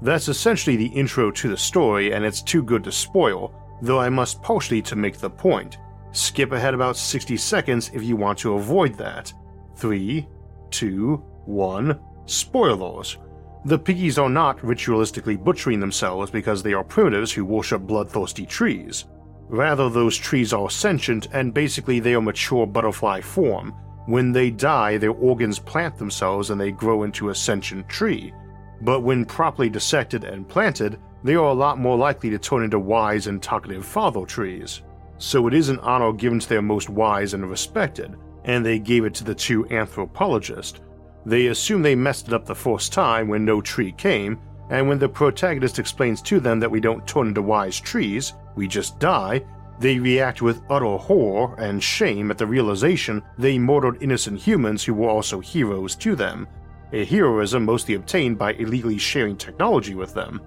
That's 0.03 0.27
essentially 0.27 0.75
the 0.75 0.87
intro 0.87 1.31
to 1.31 1.49
the 1.49 1.57
story, 1.57 2.13
and 2.13 2.25
it's 2.25 2.43
too 2.43 2.65
good 2.65 2.83
to 2.85 2.93
spoil, 2.93 3.55
though 3.83 4.01
I 4.01 4.09
must 4.09 4.41
partially 4.41 4.81
to 4.83 4.97
make 4.97 5.19
the 5.19 5.29
point. 5.29 5.77
Skip 6.13 6.53
ahead 6.53 6.73
about 6.73 6.97
60 6.97 7.37
seconds 7.37 7.91
if 7.93 8.03
you 8.03 8.17
want 8.17 8.39
to 8.39 8.55
avoid 8.55 8.95
that. 8.95 9.33
3, 9.77 10.27
2, 10.71 11.17
1, 11.45 12.01
spoilers. 12.27 13.19
The 13.65 13.79
piggies 13.79 14.19
are 14.19 14.29
not 14.29 14.59
ritualistically 14.59 15.43
butchering 15.43 15.81
themselves 15.81 16.31
because 16.31 16.63
they 16.63 16.73
are 16.73 16.85
primitives 16.85 17.33
who 17.33 17.45
worship 17.45 17.83
bloodthirsty 17.83 18.47
trees. 18.47 19.05
Rather, 19.49 19.91
those 19.91 20.17
trees 20.17 20.53
are 20.53 20.71
sentient 20.71 21.29
and 21.33 21.53
basically 21.53 22.01
they 22.01 22.15
are 22.15 22.23
mature 22.23 22.67
butterfly 22.67 23.21
form. 23.21 23.75
When 24.07 24.33
they 24.33 24.51
die, 24.51 24.97
their 24.97 25.13
organs 25.13 25.59
plant 25.59 25.97
themselves 25.97 26.51
and 26.51 26.61
they 26.61 26.73
grow 26.73 27.03
into 27.03 27.29
a 27.29 27.35
sentient 27.35 27.89
tree. 27.89 28.33
But 28.81 29.01
when 29.01 29.25
properly 29.25 29.71
dissected 29.71 30.25
and 30.25 30.49
planted, 30.49 30.99
they 31.25 31.35
are 31.35 31.51
a 31.51 31.53
lot 31.53 31.79
more 31.79 31.97
likely 31.97 32.31
to 32.31 32.39
turn 32.39 32.65
into 32.65 32.79
wise 32.79 33.27
and 33.27 33.43
talkative 33.43 33.85
father 33.85 34.25
trees. 34.25 34.83
So 35.19 35.47
it 35.47 35.55
is 35.55 35.69
an 35.69 35.79
honor 35.81 36.13
given 36.13 36.41
to 36.41 36.49
their 36.49 36.63
most 36.63 36.91
wise 36.91 37.35
and 37.35 37.49
respected, 37.49 38.17
and 38.45 38.65
they 38.65 38.79
gave 38.79 39.05
it 39.05 39.15
to 39.15 39.25
the 39.25 39.35
two 39.35 39.67
anthropologists 39.69 40.81
they 41.25 41.49
assume 41.49 41.83
they 41.83 41.95
messed 41.95 42.29
it 42.29 42.35
up 42.35 42.47
the 42.47 42.55
first 42.55 42.93
time 42.93 43.29
when 43.29 43.45
no 43.45 43.61
tree 43.61 43.93
came, 43.93 44.41
and 44.71 44.89
when 44.89 44.99
the 44.99 45.09
protagonist 45.09 45.79
explains 45.79 46.21
to 46.23 46.41
them 46.41 46.59
that 46.61 46.71
we 46.71 46.81
don't 46.81 47.07
turn 47.07 47.29
into 47.29 47.43
wise 47.43 47.79
trees, 47.79 48.33
we 48.57 48.67
just 48.67 48.99
die, 48.99 49.45
they 49.79 49.99
react 49.99 50.43
with 50.43 50.63
utter 50.71 50.97
horror 50.97 51.55
and 51.59 51.83
shame 51.83 52.31
at 52.31 52.39
the 52.39 52.47
realization 52.47 53.23
they 53.39 53.59
murdered 53.59 54.03
innocent 54.03 54.41
humans 54.41 54.85
who 54.85 54.95
were 54.95 55.09
also 55.09 55.41
heroes 55.41 55.95
to 55.97 56.17
them, 56.17 56.47
a 56.93 57.05
heroism 57.05 57.65
mostly 57.65 57.95
obtained 57.95 58.39
by 58.39 58.53
illegally 58.55 58.99
sharing 58.99 59.37
technology 59.37 59.95
with 59.95 60.13
them. 60.15 60.41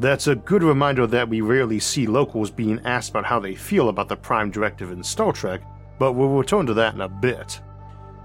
That's 0.00 0.28
a 0.28 0.34
good 0.34 0.62
reminder 0.62 1.06
that 1.06 1.28
we 1.28 1.42
rarely 1.42 1.78
see 1.78 2.06
locals 2.06 2.50
being 2.50 2.80
asked 2.86 3.10
about 3.10 3.26
how 3.26 3.38
they 3.38 3.54
feel 3.54 3.90
about 3.90 4.08
the 4.08 4.16
Prime 4.16 4.50
Directive 4.50 4.92
in 4.92 5.02
Star 5.02 5.30
Trek, 5.30 5.60
but 5.98 6.14
we'll 6.14 6.30
return 6.30 6.64
to 6.64 6.72
that 6.72 6.94
in 6.94 7.02
a 7.02 7.08
bit. 7.08 7.60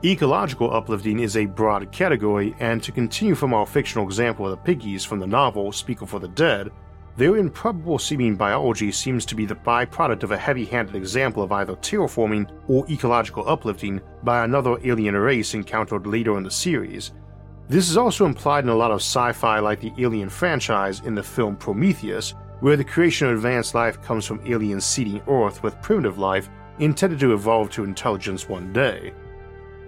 Ecological 0.02 0.74
uplifting 0.74 1.20
is 1.20 1.36
a 1.36 1.46
broad 1.46 1.92
category, 1.92 2.56
and 2.62 2.82
to 2.82 2.94
continue 2.94 3.36
from 3.36 3.54
our 3.54 3.66
fictional 3.66 4.06
example 4.06 4.46
of 4.46 4.52
the 4.52 4.58
piggies 4.58 5.04
from 5.04 5.20
the 5.20 5.28
novel 5.28 5.74
Speak 5.74 6.00
for 6.00 6.22
the 6.22 6.30
Dead, 6.30 6.72
their 7.18 7.36
improbable 7.36 8.00
seeming 8.00 8.38
biology 8.38 8.90
seems 8.90 9.26
to 9.26 9.36
be 9.36 9.46
the 9.46 9.56
byproduct 9.56 10.24
of 10.24 10.32
a 10.32 10.38
heavy 10.38 10.64
handed 10.64 10.96
example 10.96 11.44
of 11.44 11.52
either 11.52 11.76
terraforming 11.76 12.50
or 12.70 12.90
ecological 12.90 13.50
uplifting 13.50 14.00
by 14.24 14.46
another 14.46 14.78
alien 14.86 15.16
race 15.18 15.54
encountered 15.54 16.08
later 16.08 16.38
in 16.38 16.44
the 16.44 16.52
series. 16.52 17.12
This 17.68 17.90
is 17.90 17.98
also 17.98 18.26
implied 18.26 18.64
in 18.64 18.70
a 18.70 18.76
lot 18.76 18.92
of 18.92 19.00
sci 19.00 19.32
fi 19.32 19.60
like 19.60 19.80
the 19.80 19.94
Alien 19.98 20.30
franchise 20.30 21.02
in 21.02 21.16
the 21.16 21.24
film 21.24 21.56
Prometheus, 21.56 22.36
where 22.60 22.78
the 22.78 22.84
creation 22.84 23.28
of 23.28 23.36
advanced 23.36 23.74
life 23.74 24.02
comes 24.04 24.26
from 24.26 24.40
aliens 24.46 24.86
seeding 24.86 25.22
Earth 25.28 25.64
with 25.64 25.82
primitive 25.82 26.20
life 26.20 26.50
intended 26.80 27.20
to 27.20 27.34
evolve 27.34 27.72
to 27.72 27.84
intelligence 27.84 28.48
one 28.48 28.72
day. 28.72 29.14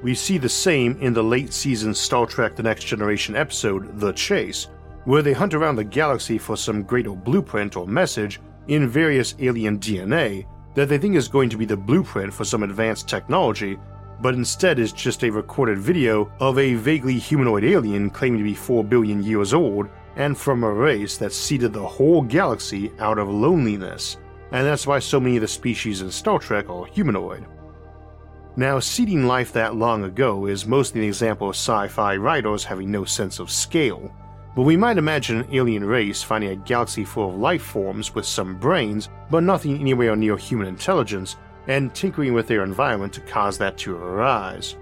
We 0.02 0.16
see 0.16 0.38
the 0.38 0.50
same 0.50 0.98
in 1.02 1.14
the 1.14 1.24
late 1.24 1.54
season 1.54 1.94
Star 1.94 2.26
Trek 2.26 2.56
The 2.56 2.64
Next 2.64 2.86
Generation 2.86 3.36
episode, 3.36 4.00
The 4.00 4.12
Chase, 4.14 4.68
where 5.06 5.22
they 5.22 5.34
hunt 5.34 5.54
around 5.54 5.76
the 5.76 5.84
galaxy 5.84 6.38
for 6.38 6.58
some 6.58 6.84
greater 6.84 7.12
blueprint 7.12 7.78
or 7.78 7.88
message 7.88 8.40
in 8.68 8.90
various 8.90 9.36
alien 9.40 9.80
DNA 9.80 10.46
that 10.74 10.90
they 10.90 10.98
think 10.98 11.16
is 11.16 11.28
going 11.28 11.50
to 11.50 11.58
be 11.58 11.66
the 11.66 11.78
blueprint 11.78 12.34
for 12.34 12.44
some 12.44 12.64
advanced 12.64 13.08
technology, 13.08 13.78
but 14.22 14.34
instead 14.34 14.80
is 14.80 14.92
just 14.92 15.24
a 15.24 15.30
recorded 15.30 15.78
video 15.78 16.32
of 16.40 16.58
a 16.58 16.74
vaguely 16.76 17.18
humanoid 17.18 17.64
alien 17.64 18.10
claiming 18.10 18.40
to 18.40 18.44
be 18.44 18.54
4 18.54 18.84
billion 18.84 19.24
years 19.24 19.54
old 19.54 19.90
and 20.16 20.38
from 20.38 20.64
a 20.64 20.72
race 20.72 21.18
that 21.18 21.32
seeded 21.32 21.74
the 21.74 21.88
whole 21.88 22.22
galaxy 22.22 22.92
out 23.00 23.20
of 23.20 23.30
loneliness, 23.30 24.18
and 24.52 24.66
that's 24.66 24.88
why 24.88 25.00
so 25.00 25.20
many 25.20 25.38
of 25.38 25.42
the 25.42 25.48
species 25.48 26.02
in 26.02 26.10
Star 26.10 26.40
Trek 26.40 26.70
are 26.70 26.86
humanoid. 26.86 27.46
Now, 28.56 28.80
seeding 28.80 29.28
life 29.28 29.54
that 29.54 29.76
long 29.76 30.04
ago 30.06 30.48
is 30.48 30.66
mostly 30.66 31.02
an 31.02 31.08
example 31.08 31.50
of 31.50 31.56
sci 31.56 31.88
fi 31.90 32.18
writers 32.18 32.64
having 32.64 32.90
no 32.90 33.06
sense 33.06 33.38
of 33.38 33.52
scale, 33.52 34.12
but 34.56 34.64
we 34.64 34.76
might 34.76 34.98
imagine 34.98 35.42
an 35.42 35.54
alien 35.54 35.86
race 35.86 36.24
finding 36.24 36.50
a 36.50 36.56
galaxy 36.56 37.06
full 37.06 37.30
of 37.30 37.36
life 37.38 37.62
forms 37.62 38.16
with 38.16 38.26
some 38.26 38.58
brains, 38.58 39.10
but 39.30 39.44
nothing 39.44 39.80
anywhere 39.80 40.16
near 40.16 40.36
human 40.36 40.68
intelligence, 40.68 41.36
and 41.68 41.94
tinkering 41.94 42.34
with 42.34 42.48
their 42.48 42.64
environment 42.64 43.14
to 43.14 43.22
cause 43.22 43.58
that 43.58 43.78
to 43.80 43.96
arise. 43.96 44.76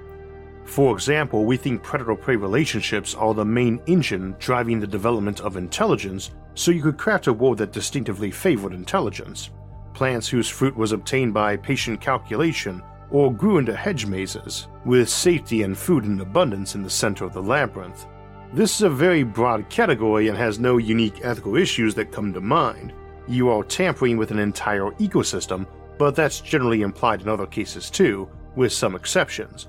For 0.65 0.93
example, 0.93 1.45
we 1.45 1.57
think 1.57 1.83
predator 1.83 2.15
prey 2.15 2.35
relationships 2.35 3.13
are 3.13 3.33
the 3.33 3.45
main 3.45 3.79
engine 3.85 4.35
driving 4.39 4.79
the 4.79 4.87
development 4.87 5.41
of 5.41 5.57
intelligence, 5.57 6.31
so 6.55 6.71
you 6.71 6.81
could 6.81 6.97
craft 6.97 7.27
a 7.27 7.33
world 7.33 7.59
that 7.59 7.71
distinctively 7.71 8.31
favored 8.31 8.73
intelligence. 8.73 9.51
Plants 9.93 10.27
whose 10.27 10.49
fruit 10.49 10.75
was 10.75 10.91
obtained 10.91 11.33
by 11.33 11.55
patient 11.55 12.01
calculation 12.01 12.81
or 13.11 13.31
grew 13.31 13.59
into 13.59 13.75
hedge 13.75 14.05
mazes, 14.05 14.67
with 14.83 15.07
safety 15.07 15.61
and 15.61 15.77
food 15.77 16.03
in 16.03 16.19
abundance 16.19 16.75
in 16.75 16.81
the 16.81 16.89
center 16.89 17.25
of 17.25 17.33
the 17.33 17.41
labyrinth. 17.41 18.07
This 18.53 18.75
is 18.75 18.81
a 18.81 18.89
very 18.89 19.23
broad 19.23 19.69
category 19.69 20.27
and 20.27 20.37
has 20.37 20.59
no 20.59 20.77
unique 20.77 21.23
ethical 21.23 21.55
issues 21.55 21.93
that 21.95 22.11
come 22.11 22.33
to 22.33 22.41
mind. 22.41 22.93
You 23.27 23.49
are 23.49 23.63
tampering 23.63 24.17
with 24.17 24.31
an 24.31 24.39
entire 24.39 24.91
ecosystem, 24.91 25.67
but 25.97 26.15
that's 26.15 26.41
generally 26.41 26.81
implied 26.81 27.21
in 27.21 27.29
other 27.29 27.45
cases 27.45 27.89
too, 27.89 28.29
with 28.55 28.71
some 28.71 28.95
exceptions. 28.95 29.67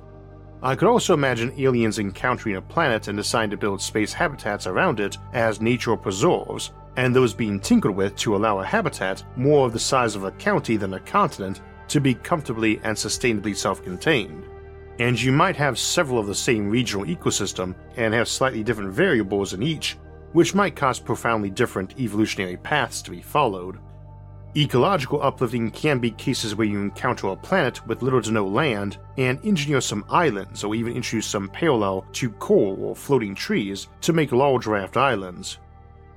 I 0.62 0.75
could 0.75 0.88
also 0.88 1.14
imagine 1.14 1.52
aliens 1.59 1.99
encountering 1.99 2.56
a 2.56 2.62
planet 2.62 3.09
and 3.09 3.16
deciding 3.16 3.50
to 3.50 3.56
build 3.56 3.80
space 3.80 4.12
habitats 4.12 4.66
around 4.66 5.00
it 5.00 5.18
as 5.33 5.61
nature 5.61 5.97
preserves, 5.97 6.73
and 6.97 7.14
those 7.14 7.35
being 7.35 7.61
tinkered 7.61 7.95
with 7.95 8.16
to 8.16 8.35
allow 8.35 8.61
a 8.61 8.64
habitat 8.64 9.23
more 9.37 9.66
of 9.66 9.73
the 9.73 9.78
size 9.78 10.16
of 10.16 10.25
a 10.25 10.30
county 10.33 10.76
than 10.76 10.95
a 10.95 11.00
continent 11.00 11.61
to 11.88 12.00
be 12.00 12.14
comfortably 12.14 12.80
and 12.83 12.97
sustainably 12.97 13.54
self 13.54 13.83
contained. 13.85 14.45
And 14.99 15.21
you 15.21 15.30
might 15.30 15.56
have 15.56 15.78
several 15.78 16.18
of 16.18 16.26
the 16.26 16.35
same 16.35 16.71
regional 16.71 17.04
ecosystem 17.04 17.75
and 17.97 18.14
have 18.14 18.28
slightly 18.28 18.64
different 18.64 18.92
variables 18.92 19.52
in 19.52 19.62
each, 19.62 19.99
which 20.33 20.54
might 20.54 20.75
cause 20.75 20.99
profoundly 20.99 21.50
different 21.50 21.99
evolutionary 22.00 22.56
paths 22.56 23.02
to 23.02 23.11
be 23.11 23.21
followed. 23.21 23.78
Ecological 24.57 25.23
uplifting 25.23 25.71
can 25.71 25.99
be 25.99 26.11
cases 26.13 26.55
where 26.55 26.67
you 26.67 26.81
encounter 26.81 27.29
a 27.29 27.37
planet 27.37 27.87
with 27.87 28.01
little 28.01 28.23
to 28.23 28.31
no 28.31 28.47
land 28.47 28.97
and 29.19 29.39
engineer 29.45 29.83
some 29.83 30.03
islands 30.09 30.65
or 30.65 30.75
even 30.75 30.97
introduce 30.97 31.27
some 31.27 31.47
parallel 31.51 32.07
to 32.13 32.31
coral 32.31 32.83
or 32.83 32.97
floating 32.97 33.35
trees 33.35 33.89
to 34.01 34.15
make 34.15 34.33
large 34.33 34.67
raft 34.67 34.97
islands. 34.97 35.59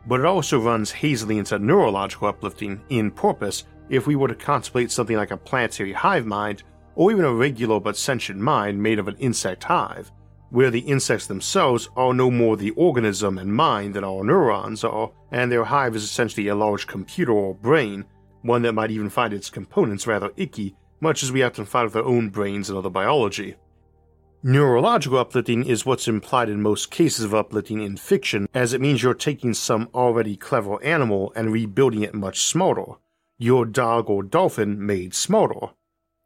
But 0.07 0.21
it 0.21 0.25
also 0.25 0.57
runs 0.57 0.89
hazily 0.89 1.37
into 1.37 1.59
neurological 1.59 2.29
uplifting 2.29 2.79
in 2.87 3.11
purpose 3.11 3.65
if 3.89 4.07
we 4.07 4.15
were 4.15 4.29
to 4.29 4.35
contemplate 4.35 4.89
something 4.89 5.17
like 5.17 5.31
a 5.31 5.37
planetary 5.37 5.91
hive 5.91 6.25
mind, 6.25 6.63
or 6.95 7.11
even 7.11 7.25
a 7.25 7.33
regular 7.33 7.81
but 7.81 7.97
sentient 7.97 8.39
mind 8.39 8.81
made 8.81 8.99
of 8.99 9.09
an 9.09 9.17
insect 9.17 9.65
hive, 9.65 10.13
where 10.49 10.71
the 10.71 10.79
insects 10.79 11.27
themselves 11.27 11.89
are 11.97 12.13
no 12.13 12.31
more 12.31 12.55
the 12.55 12.71
organism 12.71 13.37
and 13.37 13.53
mind 13.53 13.95
than 13.95 14.05
our 14.05 14.23
neurons 14.23 14.85
are, 14.85 15.11
and 15.29 15.51
their 15.51 15.65
hive 15.65 15.93
is 15.93 16.03
essentially 16.03 16.47
a 16.47 16.55
large 16.55 16.87
computer 16.87 17.33
or 17.33 17.53
brain, 17.53 18.05
one 18.41 18.61
that 18.63 18.73
might 18.73 18.91
even 18.91 19.09
find 19.09 19.33
its 19.33 19.49
components 19.49 20.07
rather 20.07 20.31
icky, 20.37 20.75
much 21.01 21.23
as 21.23 21.31
we 21.31 21.43
often 21.43 21.65
find 21.65 21.85
with 21.85 21.95
our 21.95 22.03
own 22.03 22.29
brains 22.29 22.69
and 22.69 22.77
other 22.77 22.89
biology. 22.89 23.55
Neurological 24.41 25.17
uplifting 25.17 25.65
is 25.65 25.85
what's 25.85 26.07
implied 26.07 26.47
in 26.47 26.61
most 26.61 26.91
cases 26.91 27.25
of 27.25 27.35
uplifting 27.35 27.81
in 27.81 27.97
fiction, 27.97 28.47
as 28.53 28.71
it 28.73 28.79
means 28.79 29.03
you're 29.03 29.13
taking 29.13 29.53
some 29.53 29.89
already 29.93 30.37
clever 30.37 30.81
animal 30.81 31.33
and 31.35 31.51
rebuilding 31.51 32.03
it 32.03 32.13
much 32.13 32.39
smarter, 32.39 32.93
your 33.37 33.65
dog 33.65 34.09
or 34.09 34.23
dolphin 34.23 34.85
made 34.85 35.13
smarter. 35.13 35.73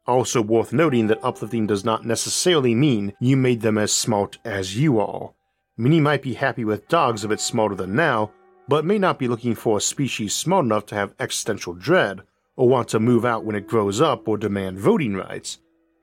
Also 0.06 0.40
worth 0.42 0.72
noting 0.72 1.08
that 1.08 1.24
uplifting 1.24 1.66
does 1.66 1.84
not 1.84 2.04
necessarily 2.04 2.74
mean 2.74 3.14
you 3.18 3.36
made 3.36 3.62
them 3.62 3.78
as 3.78 3.92
smart 3.92 4.38
as 4.44 4.76
you 4.76 5.00
are. 5.00 5.32
Many 5.76 5.98
might 5.98 6.22
be 6.22 6.34
happy 6.34 6.64
with 6.64 6.86
dogs 6.86 7.24
a 7.24 7.28
bit 7.28 7.40
smarter 7.40 7.74
than 7.74 7.96
now, 7.96 8.30
but 8.68 8.84
may 8.84 8.98
not 8.98 9.18
be 9.18 9.28
looking 9.28 9.54
for 9.54 9.78
a 9.78 9.80
species 9.80 10.34
smart 10.34 10.64
enough 10.64 10.86
to 10.86 10.94
have 10.94 11.14
existential 11.20 11.74
dread, 11.74 12.22
or 12.56 12.68
want 12.68 12.88
to 12.88 13.00
move 13.00 13.24
out 13.24 13.44
when 13.44 13.56
it 13.56 13.66
grows 13.66 14.00
up 14.00 14.28
or 14.28 14.38
demand 14.38 14.78
voting 14.78 15.14
rights. 15.14 15.58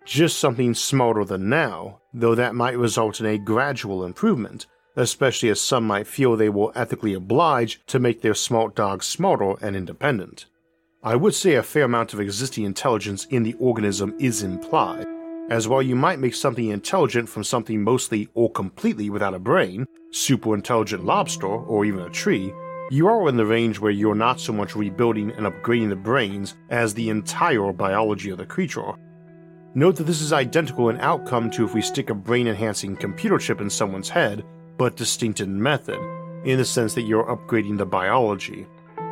Just 0.06 0.40
something 0.40 0.74
smarter 0.74 1.24
than 1.24 1.50
now, 1.50 2.02
though 2.14 2.36
that 2.36 2.56
might 2.56 2.78
result 2.78 3.20
in 3.20 3.26
a 3.26 3.38
gradual 3.38 4.04
improvement, 4.04 4.66
especially 4.96 5.50
as 5.50 5.62
some 5.62 5.86
might 5.86 6.08
feel 6.08 6.36
they 6.36 6.50
will 6.50 6.72
ethically 6.76 7.14
oblige 7.14 7.82
to 7.88 8.00
make 8.00 8.22
their 8.22 8.34
smart 8.34 8.76
dogs 8.76 9.06
smarter 9.06 9.56
and 9.62 9.76
independent. 9.76 10.46
I 11.04 11.16
would 11.16 11.34
say 11.34 11.56
a 11.56 11.64
fair 11.64 11.86
amount 11.86 12.14
of 12.14 12.20
existing 12.20 12.64
intelligence 12.64 13.26
in 13.26 13.44
the 13.44 13.56
organism 13.60 14.14
is 14.20 14.44
implied, 14.44 15.08
as 15.52 15.68
while 15.68 15.82
you 15.82 15.98
might 15.98 16.18
make 16.18 16.34
something 16.34 16.70
intelligent 16.70 17.28
from 17.28 17.44
something 17.44 17.84
mostly 17.84 18.30
or 18.36 18.50
completely 18.50 19.10
without 19.10 19.34
a 19.34 19.40
brain, 19.40 19.86
super 20.12 20.56
intelligent 20.56 21.04
lobster, 21.04 21.46
or 21.46 21.84
even 21.84 22.00
a 22.00 22.10
tree, 22.10 22.54
you 22.90 23.06
are 23.06 23.28
in 23.28 23.36
the 23.36 23.46
range 23.46 23.78
where 23.78 23.92
you're 23.92 24.16
not 24.16 24.40
so 24.40 24.54
much 24.54 24.78
rebuilding 24.78 25.30
and 25.32 25.46
upgrading 25.46 25.90
the 25.90 25.96
brains 25.96 26.56
as 26.70 26.94
the 26.94 27.10
entire 27.10 27.74
biology 27.74 28.30
of 28.30 28.38
the 28.38 28.46
creature. 28.46 28.94
Note 29.76 29.98
that 29.98 30.06
this 30.06 30.22
is 30.22 30.32
identical 30.32 30.88
in 30.88 31.02
outcome 31.02 31.52
to 31.52 31.66
if 31.66 31.74
we 31.74 31.82
stick 31.82 32.10
a 32.10 32.16
brain 32.16 32.48
enhancing 32.48 32.96
computer 32.96 33.38
chip 33.38 33.60
in 33.60 33.70
someone's 33.70 34.10
head, 34.10 34.46
but 34.78 34.96
distinct 34.96 35.42
in 35.42 35.62
method, 35.62 36.00
in 36.46 36.60
the 36.60 36.66
sense 36.66 36.94
that 36.94 37.02
you're 37.02 37.26
upgrading 37.26 37.78
the 37.78 37.86
biology. 37.86 38.66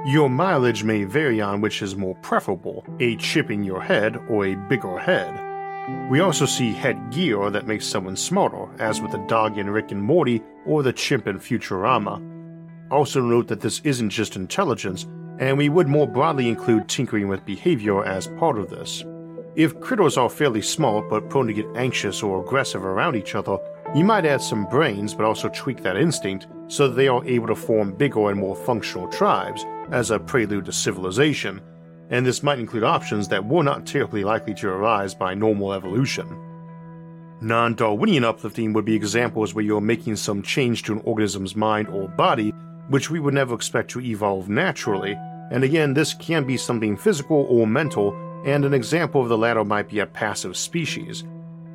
Your 0.06 0.30
mileage 0.30 0.86
may 0.86 1.04
vary 1.04 1.42
on 1.42 1.60
which 1.60 1.82
is 1.82 1.98
more 1.98 2.16
preferable, 2.22 2.86
a 3.02 3.18
chip 3.18 3.52
in 3.52 3.62
your 3.62 3.82
head 3.82 4.16
or 4.30 4.46
a 4.46 4.56
bigger 4.56 4.98
head. 4.98 5.49
We 6.10 6.22
also 6.22 6.46
see 6.46 6.74
headgear 6.74 7.52
that 7.52 7.68
makes 7.68 7.86
someone 7.86 8.16
smarter, 8.16 8.68
as 8.80 9.00
with 9.00 9.12
the 9.12 9.24
dog 9.28 9.60
in 9.60 9.70
Rick 9.70 9.92
and 9.92 10.02
Morty 10.02 10.42
or 10.66 10.82
the 10.82 10.92
chimp 10.92 11.28
in 11.28 11.40
Futurama. 11.40 12.20
Also 12.90 13.22
note 13.22 13.48
that 13.50 13.62
this 13.62 13.80
isn't 13.84 14.10
just 14.10 14.36
intelligence, 14.36 15.06
and 15.38 15.58
we 15.58 15.70
would 15.70 15.88
more 15.88 16.08
broadly 16.08 16.50
include 16.50 16.90
tinkering 16.90 17.28
with 17.28 17.46
behavior 17.46 18.04
as 18.04 18.28
part 18.40 18.58
of 18.58 18.70
this. 18.72 19.06
If 19.56 19.80
critters 19.82 20.18
are 20.18 20.30
fairly 20.30 20.62
smart 20.62 21.10
but 21.10 21.30
prone 21.30 21.48
to 21.48 21.54
get 21.54 21.68
anxious 21.76 22.24
or 22.24 22.44
aggressive 22.44 22.86
around 22.86 23.16
each 23.16 23.36
other, 23.36 23.58
you 23.94 24.04
might 24.04 24.26
add 24.26 24.42
some 24.42 24.66
brains 24.66 25.14
but 25.14 25.26
also 25.26 25.50
tweak 25.50 25.84
that 25.84 25.98
instinct 25.98 26.48
so 26.68 26.88
that 26.88 26.96
they 26.96 27.08
are 27.08 27.26
able 27.26 27.48
to 27.48 27.56
form 27.56 27.94
bigger 27.96 28.30
and 28.30 28.40
more 28.40 28.56
functional 28.56 29.08
tribes 29.10 29.64
as 29.92 30.12
a 30.12 30.20
prelude 30.20 30.66
to 30.66 30.72
civilization, 30.72 31.62
and 32.10 32.26
this 32.26 32.44
might 32.44 32.60
include 32.60 32.84
options 32.84 33.28
that 33.28 33.46
were 33.46 33.64
not 33.64 33.86
terribly 33.86 34.24
likely 34.24 34.54
to 34.56 34.70
arise 34.70 35.14
by 35.14 35.34
normal 35.34 35.74
evolution. 35.74 36.28
Non 37.42 37.74
Darwinian 37.76 38.26
uplifting 38.26 38.74
would 38.74 38.86
be 38.86 38.96
examples 38.96 39.54
where 39.54 39.64
you're 39.64 39.80
making 39.80 40.16
some 40.16 40.42
change 40.42 40.84
to 40.84 40.94
an 40.94 41.02
organism's 41.06 41.56
mind 41.56 41.88
or 41.88 42.08
body 42.10 42.54
which 42.90 43.10
we 43.10 43.20
would 43.20 43.34
never 43.34 43.56
expect 43.56 43.92
to 43.92 44.02
evolve 44.02 44.50
naturally, 44.50 45.16
and 45.52 45.64
again, 45.64 45.94
this 45.94 46.14
can 46.16 46.44
be 46.44 46.58
something 46.58 46.98
physical 46.98 47.46
or 47.50 47.66
mental, 47.66 48.14
and 48.46 48.66
an 48.66 48.74
example 48.74 49.22
of 49.22 49.30
the 49.30 49.38
latter 49.38 49.64
might 49.64 49.90
be 49.90 50.00
a 50.00 50.06
passive 50.06 50.58
species. 50.58 51.24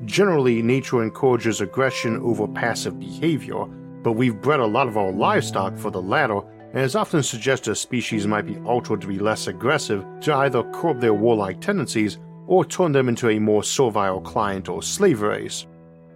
Generally, 0.05 0.63
nature 0.63 1.03
encourages 1.03 1.61
aggression 1.61 2.19
over 2.19 2.47
passive 2.49 2.99
behavior, 2.99 3.65
but 4.03 4.13
we've 4.13 4.41
bred 4.41 4.61
a 4.61 4.67
lot 4.67 4.89
of 4.89 4.99
our 4.99 5.13
livestock 5.13 5.77
for 5.79 5.91
the 5.91 6.03
latter 6.03 6.41
and 6.75 6.83
has 6.83 6.97
often 6.97 7.23
suggested 7.23 7.77
species 7.77 8.27
might 8.27 8.47
be 8.47 8.59
altered 8.65 9.01
to 9.01 9.07
be 9.07 9.21
less 9.21 9.47
aggressive 9.47 10.05
to 10.21 10.35
either 10.35 10.65
curb 10.73 11.01
their 11.01 11.15
warlike 11.15 11.61
tendencies 11.61 12.19
or 12.49 12.65
turn 12.65 12.91
them 12.91 13.09
into 13.09 13.29
a 13.29 13.39
more 13.39 13.63
servile 13.63 14.21
client 14.21 14.69
or 14.69 14.83
slave 14.83 15.21
race. 15.21 15.69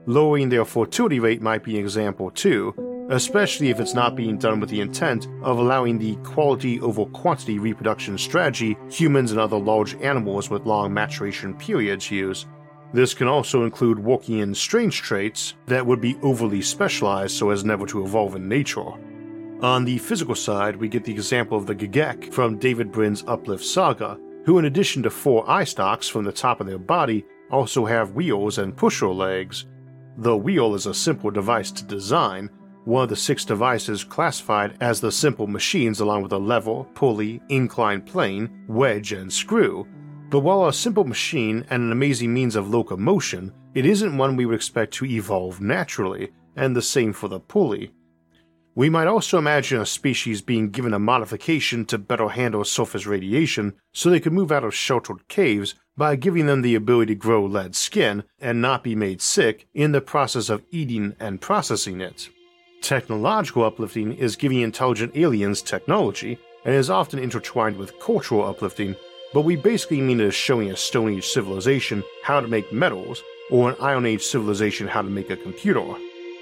Lowering 0.07 0.49
their 0.49 0.65
fertility 0.65 1.21
rate 1.21 1.41
might 1.41 1.63
be 1.63 1.79
an 1.79 1.85
example 1.85 2.33
too, 2.33 2.75
especially 3.09 3.71
if 3.71 3.79
it's 3.79 3.95
not 3.95 4.17
being 4.17 4.37
done 4.37 4.59
with 4.59 4.69
the 4.69 4.81
intent 4.81 5.29
of 5.43 5.59
allowing 5.59 5.97
the 5.97 6.17
quality 6.17 6.81
over 6.81 7.07
quantity 7.07 7.61
reproduction 7.61 8.19
strategy 8.19 8.77
humans 8.91 9.31
and 9.31 9.41
other 9.41 9.57
large 9.57 9.95
animals 9.97 10.51
with 10.51 10.67
long 10.67 10.93
maturation 10.93 11.55
periods 11.55 12.11
use. 12.11 12.47
This 12.93 13.15
can 13.15 13.29
also 13.29 13.63
include 13.63 14.01
working 14.01 14.39
in 14.39 14.53
strange 14.57 15.03
traits 15.03 15.55
that 15.67 15.87
would 15.87 16.01
be 16.01 16.19
overly 16.21 16.63
specialized 16.63 17.37
so 17.37 17.51
as 17.51 17.65
never 17.65 17.87
to 17.87 18.03
evolve 18.03 18.35
in 18.35 18.49
nature. 18.49 18.91
On 19.61 19.85
the 19.85 19.99
physical 19.99 20.37
side, 20.37 20.77
we 20.77 20.89
get 20.89 21.03
the 21.03 21.13
example 21.13 21.59
of 21.59 21.67
the 21.67 21.75
g'Kek 21.75 22.33
from 22.33 22.59
David 22.59 22.93
Brin's 22.93 23.25
Uplift 23.27 23.65
Saga, 23.65 24.17
who, 24.45 24.61
in 24.61 24.67
addition 24.67 25.03
to 25.03 25.11
four 25.11 25.51
eye 25.51 25.65
stalks 25.65 26.09
from 26.09 26.23
the 26.23 26.31
top 26.31 26.61
of 26.61 26.69
their 26.69 26.79
body, 26.79 27.25
also 27.51 27.85
have 27.85 28.15
wheels 28.15 28.59
and 28.59 28.77
pusher 28.77 29.09
legs. 29.09 29.67
The 30.19 30.37
wheel 30.37 30.77
is 30.77 30.87
a 30.87 30.95
simple 30.95 31.33
device 31.33 31.73
to 31.73 31.85
design, 31.85 32.51
one 32.85 33.03
of 33.03 33.09
the 33.09 33.17
six 33.17 33.45
devices 33.45 34.05
classified 34.05 34.77
as 34.81 35.01
the 35.01 35.11
simple 35.11 35.49
machines 35.49 35.99
along 35.99 36.23
with 36.23 36.33
a 36.33 36.39
lever, 36.39 36.85
pulley, 36.95 37.43
inclined 37.49 38.07
plane, 38.07 38.65
wedge, 38.69 39.11
and 39.11 39.33
screw. 39.33 39.89
But 40.31 40.41
while 40.41 40.69
a 40.69 40.73
simple 40.73 41.05
machine 41.05 41.67
and 41.69 41.83
an 41.83 41.91
amazing 41.91 42.33
means 42.33 42.55
of 42.55 42.71
locomotion, 42.71 43.53
it 43.75 43.85
isn't 43.85 44.17
one 44.17 44.37
we 44.37 44.47
would 44.47 44.55
expect 44.55 44.95
to 44.95 45.05
evolve 45.05 45.61
naturally, 45.61 46.31
and 46.55 46.77
the 46.77 46.83
same 46.83 47.13
for 47.13 47.27
the 47.27 47.41
pulley. 47.41 47.93
We 48.79 48.91
might 48.91 49.09
also 49.09 49.39
imagine 49.39 49.81
a 49.81 49.87
species 49.87 50.41
being 50.41 50.71
given 50.71 50.95
a 50.95 51.01
modification 51.01 51.85
to 51.87 51.99
better 51.99 52.29
handle 52.29 52.63
surface 52.63 53.07
radiation 53.07 53.75
so 53.93 54.09
they 54.09 54.21
could 54.21 54.33
move 54.33 54.53
out 54.53 54.63
of 54.63 54.73
sheltered 54.73 55.27
caves 55.27 55.75
by 55.97 56.15
giving 56.15 56.47
them 56.47 56.63
the 56.63 56.77
ability 56.77 57.17
to 57.17 57.19
grow 57.19 57.45
lead 57.45 57.75
skin 57.75 58.23
and 58.41 58.63
not 58.63 58.85
be 58.85 58.95
made 58.95 59.21
sick 59.21 59.67
in 59.75 59.91
the 59.91 60.01
process 60.01 60.49
of 60.49 60.63
eating 60.71 61.17
and 61.19 61.41
processing 61.41 62.01
it. 62.01 62.29
Technological 62.81 63.65
uplifting 63.65 64.13
is 64.13 64.37
giving 64.37 64.61
intelligent 64.61 65.17
aliens 65.17 65.61
technology 65.61 66.39
and 66.65 66.73
is 66.73 66.89
often 66.89 67.19
intertwined 67.19 67.77
with 67.77 67.99
cultural 67.99 68.45
uplifting, 68.45 68.95
but 69.35 69.43
we 69.43 69.57
basically 69.57 70.01
mean 70.01 70.21
it 70.21 70.27
as 70.27 70.35
showing 70.37 70.71
a 70.71 70.77
Stone 70.77 71.15
Age 71.15 71.27
civilization 71.27 72.05
how 72.23 72.39
to 72.39 72.47
make 72.47 72.73
metals 72.73 73.25
or 73.51 73.71
an 73.71 73.77
Iron 73.81 74.07
Age 74.07 74.23
civilization 74.23 74.87
how 74.87 75.03
to 75.03 75.11
make 75.11 75.31
a 75.31 75.37
computer. 75.37 75.83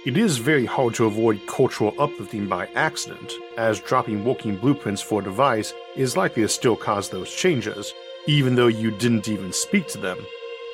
It 0.07 0.17
is 0.17 0.39
very 0.39 0.65
hard 0.65 0.95
to 0.95 1.07
avoid 1.07 1.45
cultural 1.49 1.93
uplifting 1.99 2.47
by 2.47 2.69
accident, 2.77 3.33
as 3.57 3.81
dropping 3.81 4.25
working 4.25 4.57
blueprints 4.57 5.03
for 5.03 5.21
a 5.21 5.25
device 5.25 5.75
is 5.97 6.17
likely 6.17 6.43
to 6.43 6.49
still 6.49 6.77
cause 6.77 7.09
those 7.09 7.35
changes, 7.35 7.93
even 8.29 8.55
though 8.55 8.69
you 8.69 8.93
didn't 8.93 9.27
even 9.27 9.53
speak 9.53 9.89
to 9.89 9.99
them. 9.99 10.17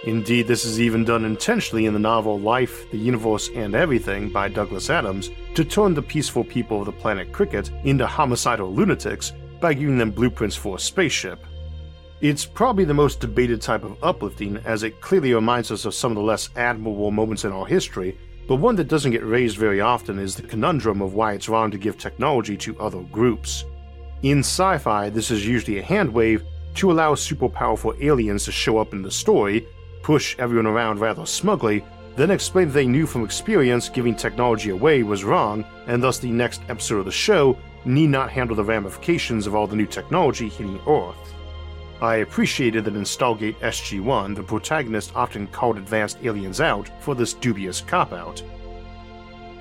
Indeed, 0.04 0.48
this 0.48 0.66
is 0.66 0.82
even 0.82 1.06
done 1.06 1.24
intentionally 1.24 1.86
in 1.86 1.94
the 1.94 1.98
novel 1.98 2.38
Life, 2.40 2.90
the 2.90 2.98
Universe, 2.98 3.48
and 3.54 3.74
Everything 3.74 4.28
by 4.28 4.50
Douglas 4.50 4.90
Adams 4.90 5.30
to 5.54 5.64
turn 5.64 5.94
the 5.94 6.02
peaceful 6.02 6.44
people 6.44 6.80
of 6.80 6.84
the 6.84 6.92
planet 6.92 7.32
Cricket 7.32 7.70
into 7.84 8.06
homicidal 8.06 8.70
lunatics 8.70 9.32
by 9.62 9.72
giving 9.72 9.96
them 9.96 10.10
blueprints 10.10 10.56
for 10.56 10.76
a 10.76 10.78
spaceship. 10.78 11.42
It's 12.20 12.44
probably 12.44 12.84
the 12.84 12.92
most 12.92 13.20
debated 13.20 13.62
type 13.62 13.82
of 13.82 13.96
uplifting, 14.04 14.58
as 14.66 14.82
it 14.82 15.00
clearly 15.00 15.32
reminds 15.32 15.70
us 15.70 15.86
of 15.86 15.94
some 15.94 16.12
of 16.12 16.16
the 16.16 16.22
less 16.22 16.50
admirable 16.54 17.10
moments 17.10 17.46
in 17.46 17.52
our 17.52 17.64
history 17.64 18.18
but 18.48 18.56
one 18.56 18.76
that 18.76 18.88
doesn't 18.88 19.12
get 19.12 19.24
raised 19.24 19.56
very 19.56 19.80
often 19.80 20.18
is 20.18 20.34
the 20.34 20.42
conundrum 20.42 21.00
of 21.00 21.14
why 21.14 21.32
it's 21.32 21.48
wrong 21.48 21.70
to 21.70 21.78
give 21.78 21.96
technology 21.96 22.56
to 22.56 22.78
other 22.78 23.00
groups. 23.02 23.64
In 24.22 24.40
sci 24.40 24.78
fi, 24.78 25.08
this 25.10 25.30
is 25.30 25.46
usually 25.46 25.78
a 25.78 25.82
hand 25.82 26.12
wave 26.12 26.42
to 26.74 26.90
allow 26.90 27.14
super 27.14 27.48
powerful 27.48 27.94
aliens 28.00 28.44
to 28.44 28.52
show 28.52 28.78
up 28.78 28.92
in 28.92 29.02
the 29.02 29.10
story, 29.10 29.66
push 30.02 30.36
everyone 30.38 30.66
around 30.66 31.00
rather 31.00 31.26
smugly, 31.26 31.84
then 32.16 32.30
explain 32.30 32.68
that 32.68 32.74
they 32.74 32.86
knew 32.86 33.06
from 33.06 33.24
experience 33.24 33.88
giving 33.88 34.14
technology 34.14 34.70
away 34.70 35.02
was 35.02 35.24
wrong, 35.24 35.64
and 35.86 36.02
thus 36.02 36.18
the 36.18 36.30
next 36.30 36.60
episode 36.68 36.98
of 36.98 37.04
the 37.04 37.10
show 37.10 37.56
need 37.84 38.08
not 38.08 38.30
handle 38.30 38.56
the 38.56 38.64
ramifications 38.64 39.46
of 39.46 39.54
all 39.54 39.66
the 39.66 39.76
new 39.76 39.86
technology 39.86 40.48
hitting 40.48 40.80
Earth. 40.86 41.34
I 42.02 42.16
appreciated 42.16 42.84
that 42.84 42.96
in 42.96 43.02
Stargate 43.02 43.54
SG 43.60 44.00
1, 44.00 44.34
the 44.34 44.42
protagonist 44.42 45.14
often 45.14 45.46
called 45.46 45.78
advanced 45.78 46.18
aliens 46.24 46.60
out 46.60 46.90
for 47.00 47.14
this 47.14 47.32
dubious 47.32 47.80
cop 47.80 48.12
out. 48.12 48.42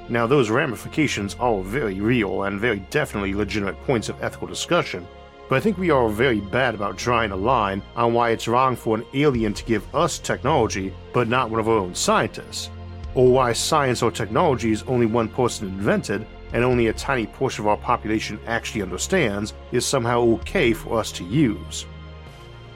Now, 0.09 0.25
those 0.25 0.49
ramifications 0.49 1.35
are 1.39 1.61
very 1.61 2.01
real 2.01 2.45
and 2.45 2.59
very 2.59 2.79
definitely 2.89 3.35
legitimate 3.35 3.79
points 3.83 4.09
of 4.09 4.19
ethical 4.23 4.47
discussion, 4.47 5.07
but 5.49 5.57
I 5.57 5.59
think 5.59 5.77
we 5.77 5.91
are 5.91 6.09
very 6.09 6.41
bad 6.41 6.73
about 6.73 6.97
drawing 6.97 7.29
a 7.29 7.35
line 7.35 7.83
on 7.95 8.11
why 8.11 8.31
it's 8.31 8.47
wrong 8.47 8.75
for 8.75 8.95
an 8.95 9.05
alien 9.13 9.53
to 9.53 9.65
give 9.65 9.93
us 9.93 10.17
technology 10.17 10.91
but 11.13 11.27
not 11.27 11.51
one 11.51 11.59
of 11.59 11.69
our 11.69 11.77
own 11.77 11.93
scientists, 11.93 12.71
or 13.13 13.31
why 13.31 13.53
science 13.53 14.01
or 14.01 14.09
technology 14.09 14.71
is 14.71 14.81
only 14.87 15.05
one 15.05 15.27
person 15.27 15.67
invented 15.67 16.25
and 16.53 16.63
only 16.63 16.87
a 16.87 16.93
tiny 16.93 17.27
portion 17.27 17.65
of 17.65 17.67
our 17.67 17.77
population 17.77 18.39
actually 18.47 18.81
understands 18.81 19.53
is 19.71 19.85
somehow 19.85 20.21
okay 20.21 20.73
for 20.73 20.97
us 20.97 21.11
to 21.11 21.23
use. 21.23 21.85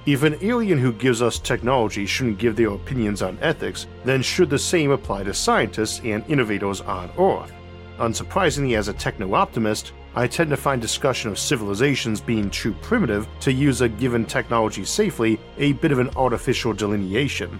If 0.05 0.21
an 0.21 0.37
alien 0.43 0.77
who 0.77 0.93
gives 0.93 1.23
us 1.23 1.39
technology 1.39 2.05
shouldn't 2.05 2.37
give 2.37 2.55
their 2.55 2.69
opinions 2.69 3.23
on 3.23 3.39
ethics, 3.41 3.87
then 4.03 4.21
should 4.21 4.51
the 4.51 4.59
same 4.59 4.91
apply 4.91 5.23
to 5.23 5.33
scientists 5.33 5.99
and 6.03 6.23
innovators 6.29 6.81
on 6.81 7.09
Earth? 7.17 7.51
Unsurprisingly, 7.97 8.77
as 8.77 8.87
a 8.87 8.93
techno 8.93 9.33
optimist, 9.33 9.93
I 10.13 10.27
tend 10.27 10.51
to 10.51 10.57
find 10.57 10.79
discussion 10.79 11.31
of 11.31 11.39
civilizations 11.39 12.21
being 12.21 12.51
too 12.51 12.73
primitive 12.83 13.27
to 13.39 13.51
use 13.51 13.81
a 13.81 13.89
given 13.89 14.25
technology 14.25 14.85
safely 14.85 15.39
a 15.57 15.73
bit 15.73 15.91
of 15.91 15.97
an 15.97 16.11
artificial 16.15 16.71
delineation. 16.71 17.57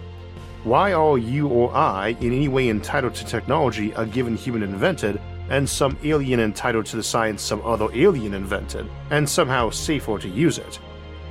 Why 0.64 0.94
are 0.94 1.18
you 1.18 1.48
or 1.48 1.76
I 1.76 2.10
in 2.22 2.32
any 2.32 2.48
way 2.48 2.70
entitled 2.70 3.16
to 3.16 3.26
technology 3.26 3.92
a 3.94 4.06
given 4.06 4.38
human 4.38 4.62
invented, 4.62 5.20
and 5.50 5.68
some 5.68 5.98
alien 6.04 6.40
entitled 6.40 6.86
to 6.88 6.96
the 6.96 7.04
science 7.04 7.42
some 7.42 7.64
other 7.64 7.88
alien 7.92 8.36
invented, 8.36 8.88
and 9.10 9.28
somehow 9.28 9.72
safer 9.72 10.20
to 10.20 10.30
use 10.30 10.60
it? 10.60 10.80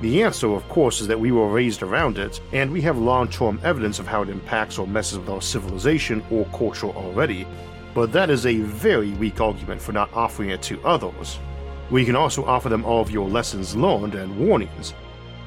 The 0.01 0.23
answer, 0.23 0.51
of 0.53 0.67
course, 0.67 0.99
is 0.99 1.07
that 1.07 1.19
we 1.19 1.31
were 1.31 1.47
raised 1.47 1.81
around 1.81 2.17
it, 2.17 2.41
and 2.51 2.71
we 2.71 2.81
have 2.81 2.97
long 2.97 3.29
term 3.29 3.61
evidence 3.63 3.97
of 3.97 4.07
how 4.07 4.23
it 4.23 4.29
impacts 4.29 4.77
or 4.77 4.85
messes 4.85 5.19
with 5.19 5.29
our 5.29 5.41
civilization 5.41 6.23
or 6.29 6.45
culture 6.47 6.89
already, 6.89 7.47
but 7.93 8.11
that 8.11 8.29
is 8.29 8.45
a 8.45 8.57
very 8.57 9.11
weak 9.13 9.39
argument 9.39 9.81
for 9.81 9.93
not 9.93 10.13
offering 10.13 10.49
it 10.49 10.61
to 10.63 10.83
others. 10.83 11.39
We 11.89 12.03
can 12.03 12.15
also 12.15 12.43
offer 12.43 12.67
them 12.67 12.83
all 12.83 13.01
of 13.01 13.09
your 13.09 13.29
lessons 13.29 13.75
learned 13.75 14.15
and 14.15 14.37
warnings. 14.37 14.93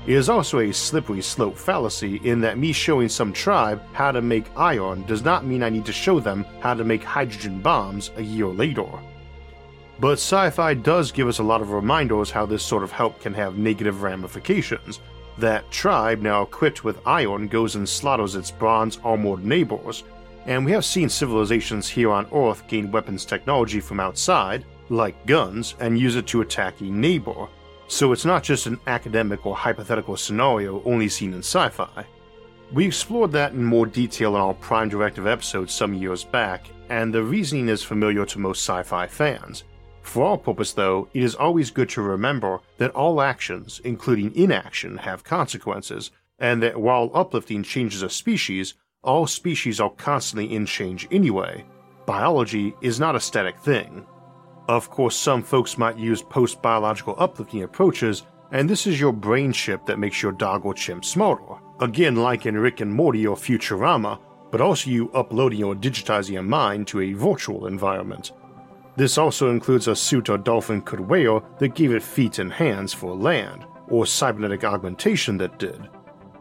It 0.06 0.14
is 0.14 0.30
also 0.30 0.60
a 0.60 0.72
slippery 0.72 1.20
slope 1.20 1.58
fallacy 1.58 2.16
in 2.24 2.40
that 2.40 2.56
me 2.56 2.72
showing 2.72 3.10
some 3.10 3.34
tribe 3.34 3.82
how 3.92 4.12
to 4.12 4.22
make 4.22 4.46
iron 4.56 5.04
does 5.04 5.22
not 5.22 5.44
mean 5.44 5.62
I 5.62 5.68
need 5.68 5.84
to 5.84 5.92
show 5.92 6.20
them 6.20 6.46
how 6.60 6.72
to 6.72 6.84
make 6.84 7.04
hydrogen 7.04 7.60
bombs 7.60 8.10
a 8.16 8.22
year 8.22 8.46
later. 8.46 8.88
But 10.00 10.12
sci 10.12 10.50
fi 10.50 10.74
does 10.74 11.10
give 11.10 11.26
us 11.26 11.40
a 11.40 11.42
lot 11.42 11.60
of 11.60 11.72
reminders 11.72 12.30
how 12.30 12.46
this 12.46 12.62
sort 12.62 12.84
of 12.84 12.92
help 12.92 13.20
can 13.20 13.34
have 13.34 13.58
negative 13.58 14.02
ramifications. 14.02 15.00
That 15.38 15.68
tribe, 15.70 16.20
now 16.20 16.42
equipped 16.42 16.84
with 16.84 17.06
iron, 17.06 17.48
goes 17.48 17.74
and 17.74 17.88
slaughters 17.88 18.36
its 18.36 18.50
bronze 18.50 18.98
armored 19.02 19.44
neighbors, 19.44 20.04
and 20.46 20.64
we 20.64 20.72
have 20.72 20.84
seen 20.84 21.08
civilizations 21.08 21.88
here 21.88 22.10
on 22.10 22.26
Earth 22.32 22.66
gain 22.68 22.90
weapons 22.90 23.24
technology 23.24 23.80
from 23.80 24.00
outside, 24.00 24.64
like 24.88 25.26
guns, 25.26 25.74
and 25.80 25.98
use 25.98 26.16
it 26.16 26.26
to 26.28 26.40
attack 26.40 26.80
a 26.80 26.84
neighbor. 26.84 27.48
So 27.88 28.12
it's 28.12 28.24
not 28.24 28.42
just 28.42 28.66
an 28.66 28.78
academic 28.86 29.46
or 29.46 29.56
hypothetical 29.56 30.16
scenario 30.16 30.82
only 30.84 31.08
seen 31.08 31.32
in 31.32 31.40
sci 31.40 31.68
fi. 31.70 32.06
We 32.72 32.86
explored 32.86 33.32
that 33.32 33.52
in 33.52 33.64
more 33.64 33.86
detail 33.86 34.36
in 34.36 34.42
our 34.42 34.54
Prime 34.54 34.88
Directive 34.88 35.26
episode 35.26 35.70
some 35.70 35.94
years 35.94 36.22
back, 36.22 36.68
and 36.88 37.12
the 37.12 37.22
reasoning 37.22 37.68
is 37.68 37.82
familiar 37.82 38.24
to 38.26 38.38
most 38.38 38.60
sci 38.60 38.82
fi 38.84 39.06
fans. 39.06 39.64
For 40.08 40.24
our 40.24 40.38
purpose, 40.38 40.72
though, 40.72 41.06
it 41.12 41.22
is 41.22 41.34
always 41.34 41.70
good 41.70 41.90
to 41.90 42.00
remember 42.00 42.60
that 42.78 42.92
all 42.92 43.20
actions, 43.20 43.78
including 43.84 44.34
inaction, 44.34 44.96
have 44.96 45.22
consequences, 45.22 46.10
and 46.38 46.62
that 46.62 46.80
while 46.80 47.10
uplifting 47.12 47.62
changes 47.62 48.00
a 48.00 48.08
species, 48.08 48.72
all 49.04 49.26
species 49.26 49.80
are 49.80 49.90
constantly 49.90 50.56
in 50.56 50.64
change 50.64 51.06
anyway. 51.10 51.62
Biology 52.06 52.74
is 52.80 52.98
not 52.98 53.16
a 53.16 53.20
static 53.20 53.58
thing. 53.58 54.06
Of 54.66 54.88
course, 54.88 55.14
some 55.14 55.42
folks 55.42 55.76
might 55.76 55.98
use 55.98 56.22
post 56.22 56.62
biological 56.62 57.14
uplifting 57.18 57.62
approaches, 57.62 58.22
and 58.50 58.68
this 58.68 58.86
is 58.86 58.98
your 58.98 59.12
brain 59.12 59.52
chip 59.52 59.84
that 59.84 59.98
makes 59.98 60.22
your 60.22 60.32
dog 60.32 60.64
or 60.64 60.72
chimp 60.72 61.04
smarter. 61.04 61.60
Again, 61.80 62.16
like 62.16 62.46
in 62.46 62.56
Rick 62.56 62.80
and 62.80 62.90
Morty 62.90 63.26
or 63.26 63.36
Futurama, 63.36 64.18
but 64.50 64.62
also 64.62 64.88
you 64.88 65.10
uploading 65.12 65.64
or 65.64 65.74
digitizing 65.74 66.32
your 66.32 66.42
mind 66.42 66.86
to 66.88 67.02
a 67.02 67.12
virtual 67.12 67.66
environment. 67.66 68.32
This 68.98 69.16
also 69.16 69.50
includes 69.50 69.86
a 69.86 69.94
suit 69.94 70.28
a 70.28 70.36
dolphin 70.36 70.82
could 70.82 70.98
wear 70.98 71.40
that 71.60 71.76
gave 71.76 71.92
it 71.92 72.02
feet 72.02 72.40
and 72.40 72.52
hands 72.52 72.92
for 72.92 73.14
land, 73.14 73.64
or 73.86 74.04
cybernetic 74.04 74.64
augmentation 74.64 75.38
that 75.38 75.56
did. 75.56 75.88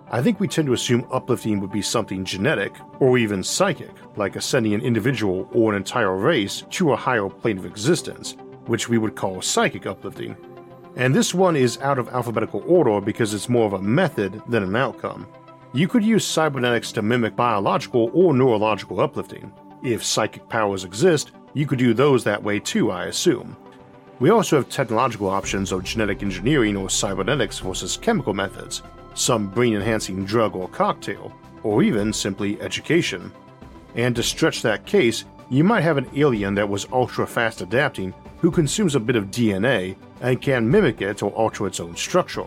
I 0.10 0.24
think 0.24 0.40
we 0.40 0.48
tend 0.48 0.66
to 0.66 0.74
assume 0.74 1.08
uplifting 1.12 1.60
would 1.60 1.72
be 1.72 1.84
something 1.84 2.26
genetic, 2.26 2.74
or 3.00 3.20
even 3.20 3.44
psychic, 3.44 3.92
like 4.16 4.36
ascending 4.36 4.74
an 4.74 4.82
individual 4.82 5.48
or 5.54 5.72
an 5.72 5.78
entire 5.78 6.16
race 6.16 6.64
to 6.72 6.94
a 6.94 6.96
higher 6.96 7.30
plane 7.30 7.60
of 7.60 7.66
existence, 7.68 8.36
which 8.66 8.90
we 8.90 8.98
would 8.98 9.16
call 9.16 9.40
psychic 9.40 9.86
uplifting. 9.86 10.36
And 10.96 11.14
this 11.14 11.36
one 11.36 11.56
is 11.56 11.78
out 11.82 12.00
of 12.00 12.10
alphabetical 12.10 12.64
order 12.66 13.00
because 13.00 13.36
it's 13.36 13.50
more 13.50 13.68
of 13.68 13.74
a 13.74 13.82
method 13.84 14.42
than 14.50 14.64
an 14.64 14.76
outcome. 14.76 15.28
You 15.74 15.88
could 15.88 16.04
use 16.04 16.26
cybernetics 16.26 16.92
to 16.94 17.04
mimic 17.04 17.36
biological 17.36 18.10
or 18.16 18.34
neurological 18.34 19.00
uplifting. 19.00 19.54
If 19.84 20.04
psychic 20.04 20.50
powers 20.50 20.86
exist, 20.86 21.34
you 21.58 21.66
could 21.66 21.80
do 21.80 21.92
those 21.92 22.24
that 22.24 22.44
way 22.44 22.60
too, 22.60 22.92
I 22.92 23.06
assume. 23.06 23.58
We 24.20 24.30
also 24.30 24.58
have 24.58 24.70
technological 24.70 25.28
options 25.28 25.72
of 25.72 25.84
genetic 25.84 26.22
engineering 26.22 26.78
or 26.78 26.88
cybernetics 26.88 27.58
versus 27.58 27.98
chemical 27.98 28.36
methods, 28.36 28.84
some 29.16 29.48
brain 29.48 29.74
enhancing 29.74 30.24
drug 30.24 30.56
or 30.56 30.68
cocktail, 30.68 31.34
or 31.64 31.82
even 31.82 32.14
simply 32.14 32.62
education. 32.62 33.32
And 33.96 34.16
to 34.16 34.22
stretch 34.22 34.62
that 34.62 34.86
case, 34.86 35.26
you 35.50 35.64
might 35.64 35.82
have 35.82 35.98
an 35.98 36.08
alien 36.16 36.54
that 36.54 36.70
was 36.70 36.86
ultra 36.92 37.26
fast 37.26 37.62
adapting 37.62 38.14
who 38.38 38.52
consumes 38.52 38.94
a 38.94 39.00
bit 39.00 39.16
of 39.16 39.32
DNA 39.32 39.96
and 40.22 40.40
can 40.40 40.70
mimic 40.70 41.02
it 41.02 41.24
or 41.24 41.32
alter 41.32 41.66
its 41.66 41.80
own 41.80 41.96
structure, 41.96 42.46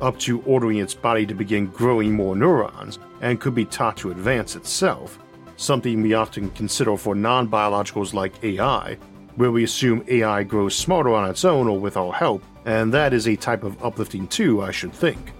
up 0.00 0.18
to 0.20 0.40
ordering 0.44 0.78
its 0.78 0.94
body 0.94 1.26
to 1.26 1.34
begin 1.34 1.66
growing 1.66 2.14
more 2.14 2.34
neurons 2.34 2.98
and 3.20 3.38
could 3.38 3.54
be 3.54 3.66
taught 3.66 3.98
to 3.98 4.12
advance 4.12 4.56
itself 4.56 5.18
something 5.56 6.02
we 6.02 6.14
often 6.14 6.50
consider 6.50 6.96
for 6.96 7.14
non 7.14 7.48
biologicals 7.48 8.14
like 8.14 8.42
AI, 8.44 8.96
where 9.36 9.50
we 9.50 9.64
assume 9.64 10.04
AI 10.08 10.42
grows 10.42 10.74
smarter 10.74 11.14
on 11.14 11.28
its 11.28 11.44
own 11.44 11.68
or 11.68 11.78
with 11.78 11.96
our 11.96 12.12
help, 12.12 12.42
and 12.64 12.92
that 12.92 13.12
is 13.12 13.28
a 13.28 13.36
type 13.36 13.64
of 13.64 13.82
uplifting 13.84 14.26
too, 14.28 14.62
I 14.62 14.70
should 14.70 14.92
think. 14.92 15.32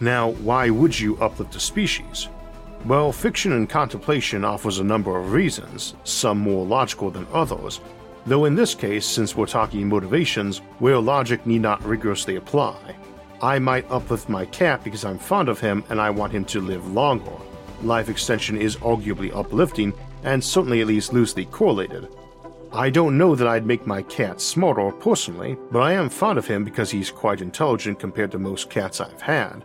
Now, 0.00 0.30
why 0.30 0.70
would 0.70 0.98
you 0.98 1.16
uplift 1.18 1.54
a 1.54 1.60
species? 1.60 2.28
Well, 2.84 3.12
fiction 3.12 3.52
and 3.52 3.68
contemplation 3.68 4.44
offers 4.44 4.80
a 4.80 4.84
number 4.84 5.16
of 5.16 5.32
reasons, 5.32 5.94
some 6.02 6.38
more 6.38 6.66
logical 6.66 7.10
than 7.10 7.26
others, 7.32 7.80
though 8.26 8.44
in 8.44 8.56
this 8.56 8.74
case, 8.74 9.06
since 9.06 9.36
we're 9.36 9.46
talking 9.46 9.88
motivations, 9.88 10.58
where 10.80 10.98
logic 10.98 11.46
need 11.46 11.62
not 11.62 11.84
rigorously 11.84 12.36
apply. 12.36 12.96
I 13.40 13.58
might 13.58 13.90
uplift 13.90 14.28
my 14.28 14.44
cat 14.46 14.84
because 14.84 15.04
I'm 15.04 15.18
fond 15.18 15.48
of 15.48 15.60
him 15.60 15.84
and 15.90 16.00
I 16.00 16.10
want 16.10 16.32
him 16.32 16.44
to 16.46 16.60
live 16.60 16.92
longer. 16.92 17.36
Life 17.82 18.08
extension 18.08 18.56
is 18.56 18.76
arguably 18.76 19.34
uplifting, 19.34 19.92
and 20.22 20.42
certainly 20.42 20.80
at 20.80 20.86
least 20.86 21.12
loosely 21.12 21.46
correlated. 21.46 22.08
I 22.72 22.90
don't 22.90 23.18
know 23.18 23.34
that 23.34 23.48
I'd 23.48 23.66
make 23.66 23.86
my 23.86 24.02
cat 24.02 24.40
smarter 24.40 24.90
personally, 24.92 25.58
but 25.70 25.80
I 25.80 25.92
am 25.92 26.08
fond 26.08 26.38
of 26.38 26.46
him 26.46 26.64
because 26.64 26.90
he's 26.90 27.10
quite 27.10 27.40
intelligent 27.40 27.98
compared 27.98 28.30
to 28.32 28.38
most 28.38 28.70
cats 28.70 29.00
I've 29.00 29.20
had. 29.20 29.64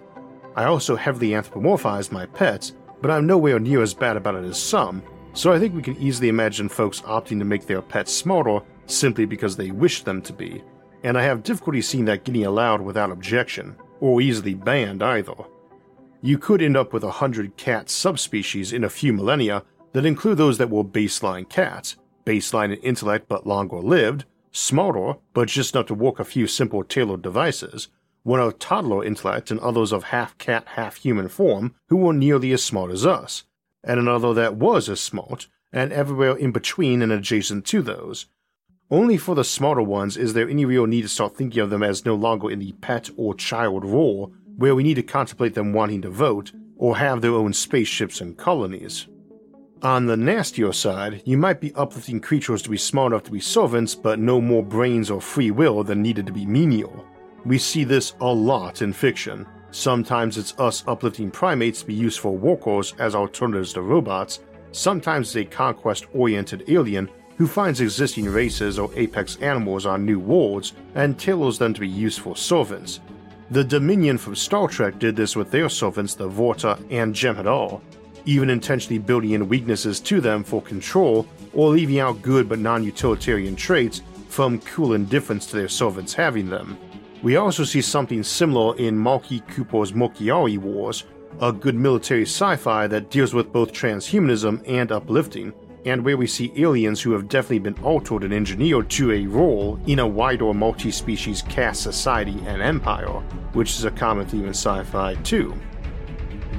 I 0.56 0.66
also 0.66 0.96
heavily 0.96 1.30
anthropomorphize 1.30 2.12
my 2.12 2.26
pets, 2.26 2.74
but 3.02 3.12
I'm 3.12 3.28
nowhere 3.28 3.60
near 3.60 3.84
as 3.84 3.94
bad 3.94 4.18
about 4.18 4.36
it 4.36 4.44
as 4.44 4.62
some, 4.62 5.04
so 5.34 5.54
I 5.54 5.60
think 5.60 5.76
we 5.76 5.84
can 5.84 5.96
easily 5.98 6.30
imagine 6.30 6.68
folks 6.68 7.02
opting 7.02 7.38
to 7.40 7.46
make 7.46 7.68
their 7.68 7.82
pets 7.82 8.12
smarter 8.12 8.60
simply 8.88 9.26
because 9.26 9.56
they 9.56 9.70
wish 9.70 10.02
them 10.02 10.22
to 10.24 10.34
be, 10.34 10.64
and 11.04 11.18
I 11.18 11.22
have 11.22 11.44
difficulty 11.44 11.82
seeing 11.82 12.06
that 12.06 12.24
getting 12.24 12.46
allowed 12.46 12.82
without 12.82 13.12
objection, 13.12 13.76
or 14.00 14.20
easily 14.20 14.56
banned 14.56 15.04
either. 15.04 15.36
You 16.22 16.38
could 16.38 16.62
end 16.62 16.76
up 16.76 16.94
with 16.94 17.04
a 17.04 17.12
hundred 17.12 17.58
cat 17.58 17.90
subspecies 17.90 18.74
in 18.74 18.84
a 18.84 18.90
few 18.90 19.14
millennia 19.14 19.64
that 19.94 20.06
include 20.06 20.38
those 20.38 20.58
that 20.58 20.70
were 20.70 20.84
baseline 20.84 21.48
cats, 21.48 21.96
baseline 22.26 22.76
in 22.76 22.82
intellect 22.82 23.28
but 23.28 23.46
longer 23.46 23.78
lived, 23.78 24.26
smarter 24.52 25.20
but 25.34 25.48
just 25.48 25.76
enough 25.76 25.88
to 25.88 25.94
work 25.94 26.20
a 26.20 26.26
few 26.26 26.48
simple 26.48 26.84
tailored 26.84 27.22
devices, 27.22 27.90
one 28.24 28.40
of 28.40 28.60
toddler 28.60 29.04
intellect 29.04 29.52
and 29.52 29.60
others 29.60 29.92
of 29.92 30.06
half 30.06 30.38
cat, 30.38 30.66
half 30.70 30.98
human 30.98 31.30
form 31.30 31.76
who 31.90 31.98
were 31.98 32.14
nearly 32.14 32.52
as 32.52 32.64
smart 32.64 32.92
as 32.92 33.06
us, 33.06 33.44
and 33.84 34.00
another 34.00 34.34
that 34.34 34.56
was 34.56 34.90
as 34.90 35.00
smart, 35.00 35.48
and 35.72 35.94
everywhere 35.94 36.36
in 36.36 36.52
between 36.52 37.02
and 37.02 37.12
adjacent 37.12 37.66
to 37.66 37.82
those. 37.82 38.26
Only 38.90 39.18
for 39.18 39.36
the 39.36 39.44
smarter 39.44 39.82
ones 39.82 40.18
is 40.18 40.34
there 40.34 40.50
any 40.50 40.66
real 40.66 40.88
need 40.88 41.04
to 41.04 41.10
start 41.10 41.36
thinking 41.36 41.62
of 41.62 41.70
them 41.70 41.84
as 41.84 42.06
no 42.06 42.16
longer 42.16 42.50
in 42.50 42.60
the 42.60 42.72
pet 42.74 43.10
or 43.18 43.34
child 43.34 43.86
role, 43.86 44.34
where 44.58 44.76
we 44.76 44.84
need 44.84 44.96
to 44.96 45.04
contemplate 45.04 45.54
them 45.54 45.74
wanting 45.74 46.02
to 46.02 46.10
vote 46.10 46.52
or 46.76 46.98
have 46.98 47.22
their 47.22 47.32
own 47.32 47.54
spaceships 47.54 48.22
and 48.22 48.38
colonies. 48.38 49.08
On 49.82 50.06
the 50.08 50.18
nastier 50.18 50.74
side, 50.74 51.22
you 51.26 51.38
might 51.38 51.62
be 51.62 51.74
uplifting 51.76 52.20
creatures 52.20 52.62
to 52.64 52.70
be 52.70 52.78
smart 52.78 53.14
enough 53.14 53.24
to 53.24 53.32
be 53.32 53.40
servants, 53.40 53.96
but 53.96 54.20
no 54.20 54.42
more 54.42 54.64
brains 54.64 55.10
or 55.10 55.22
free 55.22 55.52
will 55.52 55.84
than 55.84 56.02
needed 56.02 56.26
to 56.26 56.34
be 56.34 56.46
menial. 56.46 57.06
We 57.46 57.58
see 57.58 57.84
this 57.84 58.14
a 58.20 58.26
lot 58.26 58.82
in 58.82 58.92
fiction, 58.92 59.46
Sometimes 59.72 60.38
it's 60.38 60.58
us 60.60 60.84
uplifting 60.88 61.30
primates 61.30 61.82
to 61.82 61.88
be 61.88 61.94
useful 61.94 62.38
workers 62.38 62.94
as 63.00 63.16
alternatives 63.16 63.74
to 63.74 63.82
robots, 63.82 64.40
sometimes 64.72 65.36
it's 65.36 65.48
a 65.48 65.56
conquest 65.56 66.06
oriented 66.14 66.64
alien 66.68 67.10
who 67.38 67.48
finds 67.48 67.82
existing 67.82 68.26
races 68.26 68.80
or 68.80 68.90
apex 68.96 69.36
animals 69.38 69.86
on 69.86 70.06
new 70.06 70.20
worlds 70.20 70.74
and 70.96 71.20
tailors 71.20 71.60
them 71.60 71.74
to 71.74 71.82
be 71.82 71.88
useful 71.88 72.34
servants. 72.34 73.02
The 73.50 73.64
Dominion 73.64 74.18
from 74.18 74.36
Star 74.36 74.68
Trek 74.68 75.00
did 75.00 75.16
this 75.16 75.38
with 75.38 75.52
their 75.52 75.70
servants, 75.70 76.16
the 76.16 76.30
Vorta 76.30 76.78
and 76.92 77.16
Jem'Hadar, 77.16 77.80
even 78.26 78.50
intentionally 78.50 78.98
building 78.98 79.32
in 79.32 79.48
weaknesses 79.48 80.02
to 80.02 80.20
them 80.20 80.44
for 80.44 80.62
control 80.62 81.26
or 81.54 81.70
leaving 81.70 82.00
out 82.00 82.22
good 82.22 82.50
but 82.50 82.60
non 82.60 82.84
utilitarian 82.84 83.56
traits 83.56 84.02
from 84.28 84.60
cool 84.60 84.96
indifference 84.96 85.46
to 85.46 85.56
their 85.56 85.70
servants 85.70 86.14
having 86.14 86.50
them. 86.50 86.78
We 87.24 87.38
also 87.38 87.64
see 87.64 87.82
something 87.82 88.22
similar 88.22 88.76
in 88.78 88.98
Malki 88.98 89.40
Cooper's 89.48 89.94
Mokiari 89.94 90.58
Wars, 90.58 91.06
a 91.40 91.54
good 91.54 91.76
military 91.76 92.24
sci 92.24 92.58
fi 92.58 92.86
that 92.88 93.10
deals 93.10 93.34
with 93.34 93.54
both 93.54 93.72
transhumanism 93.72 94.62
and 94.68 94.92
uplifting, 94.92 95.54
and 95.90 96.04
where 96.04 96.18
we 96.18 96.28
see 96.28 96.52
aliens 96.56 97.02
who 97.02 97.12
have 97.12 97.30
definitely 97.30 97.60
been 97.60 97.84
altered 97.84 98.24
and 98.24 98.34
engineered 98.34 98.90
to 98.90 99.12
a 99.12 99.26
role 99.26 99.80
in 99.88 100.00
a 100.00 100.08
wider 100.08 100.54
multi 100.54 100.92
species 100.92 101.42
caste 101.44 101.82
society 101.82 102.38
and 102.46 102.62
empire, 102.62 103.22
which 103.54 103.72
is 103.72 103.86
a 103.86 103.92
common 103.92 104.26
theme 104.26 104.44
in 104.44 104.50
sci 104.50 104.84
fi 104.84 105.16
too. 105.24 105.56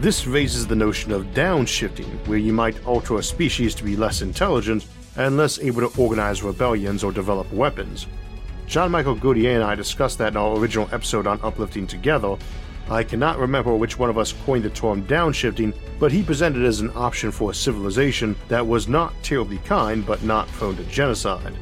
This 0.00 0.26
raises 0.26 0.66
the 0.66 0.76
notion 0.76 1.12
of 1.12 1.26
downshifting, 1.34 2.26
where 2.26 2.38
you 2.38 2.52
might 2.52 2.86
alter 2.86 3.16
a 3.16 3.22
species 3.22 3.74
to 3.74 3.84
be 3.84 3.96
less 3.96 4.22
intelligent 4.22 4.86
and 5.16 5.36
less 5.36 5.58
able 5.58 5.88
to 5.88 6.00
organize 6.00 6.42
rebellions 6.42 7.02
or 7.02 7.10
develop 7.10 7.52
weapons, 7.52 8.06
John 8.68 8.90
Michael 8.90 9.16
Godier 9.16 9.54
and 9.54 9.64
I 9.64 9.74
discussed 9.74 10.18
that 10.18 10.34
in 10.34 10.36
our 10.36 10.58
original 10.58 10.90
episode 10.92 11.26
on 11.26 11.40
Uplifting 11.42 11.86
Together. 11.86 12.36
I 12.90 13.02
cannot 13.02 13.38
remember 13.38 13.74
which 13.74 13.98
one 13.98 14.08
of 14.08 14.16
us 14.16 14.32
coined 14.46 14.64
the 14.64 14.70
term 14.70 15.02
downshifting, 15.02 15.74
but 15.98 16.10
he 16.10 16.22
presented 16.22 16.62
it 16.62 16.66
as 16.66 16.80
an 16.80 16.90
option 16.94 17.30
for 17.30 17.50
a 17.50 17.54
civilization 17.54 18.34
that 18.48 18.66
was 18.66 18.88
not 18.88 19.12
terribly 19.22 19.58
kind 19.58 20.06
but 20.06 20.22
not 20.22 20.48
prone 20.48 20.76
to 20.76 20.84
genocide. 20.84 21.54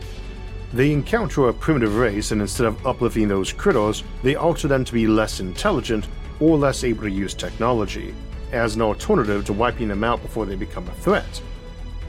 They 0.73 0.93
encounter 0.93 1.49
a 1.49 1.53
primitive 1.53 1.97
race, 1.97 2.31
and 2.31 2.41
instead 2.41 2.67
of 2.67 2.87
uplifting 2.87 3.29
those 3.29 3.53
critters, 3.53 4.05
they 4.23 4.37
alter 4.37 4.69
them 4.69 4.85
to 4.85 4.93
be 4.93 5.07
less 5.07 5.41
intelligent 5.41 6.07
or 6.39 6.57
less 6.57 6.85
able 6.85 7.03
to 7.05 7.11
use 7.11 7.35
technology, 7.35 8.15
as 8.53 8.77
an 8.77 8.83
alternative 8.83 9.45
to 9.47 9.53
wiping 9.53 9.89
them 9.89 10.05
out 10.05 10.23
before 10.23 10.47
they 10.47 10.55
become 10.55 10.87
a 10.87 10.95
threat. 10.95 11.43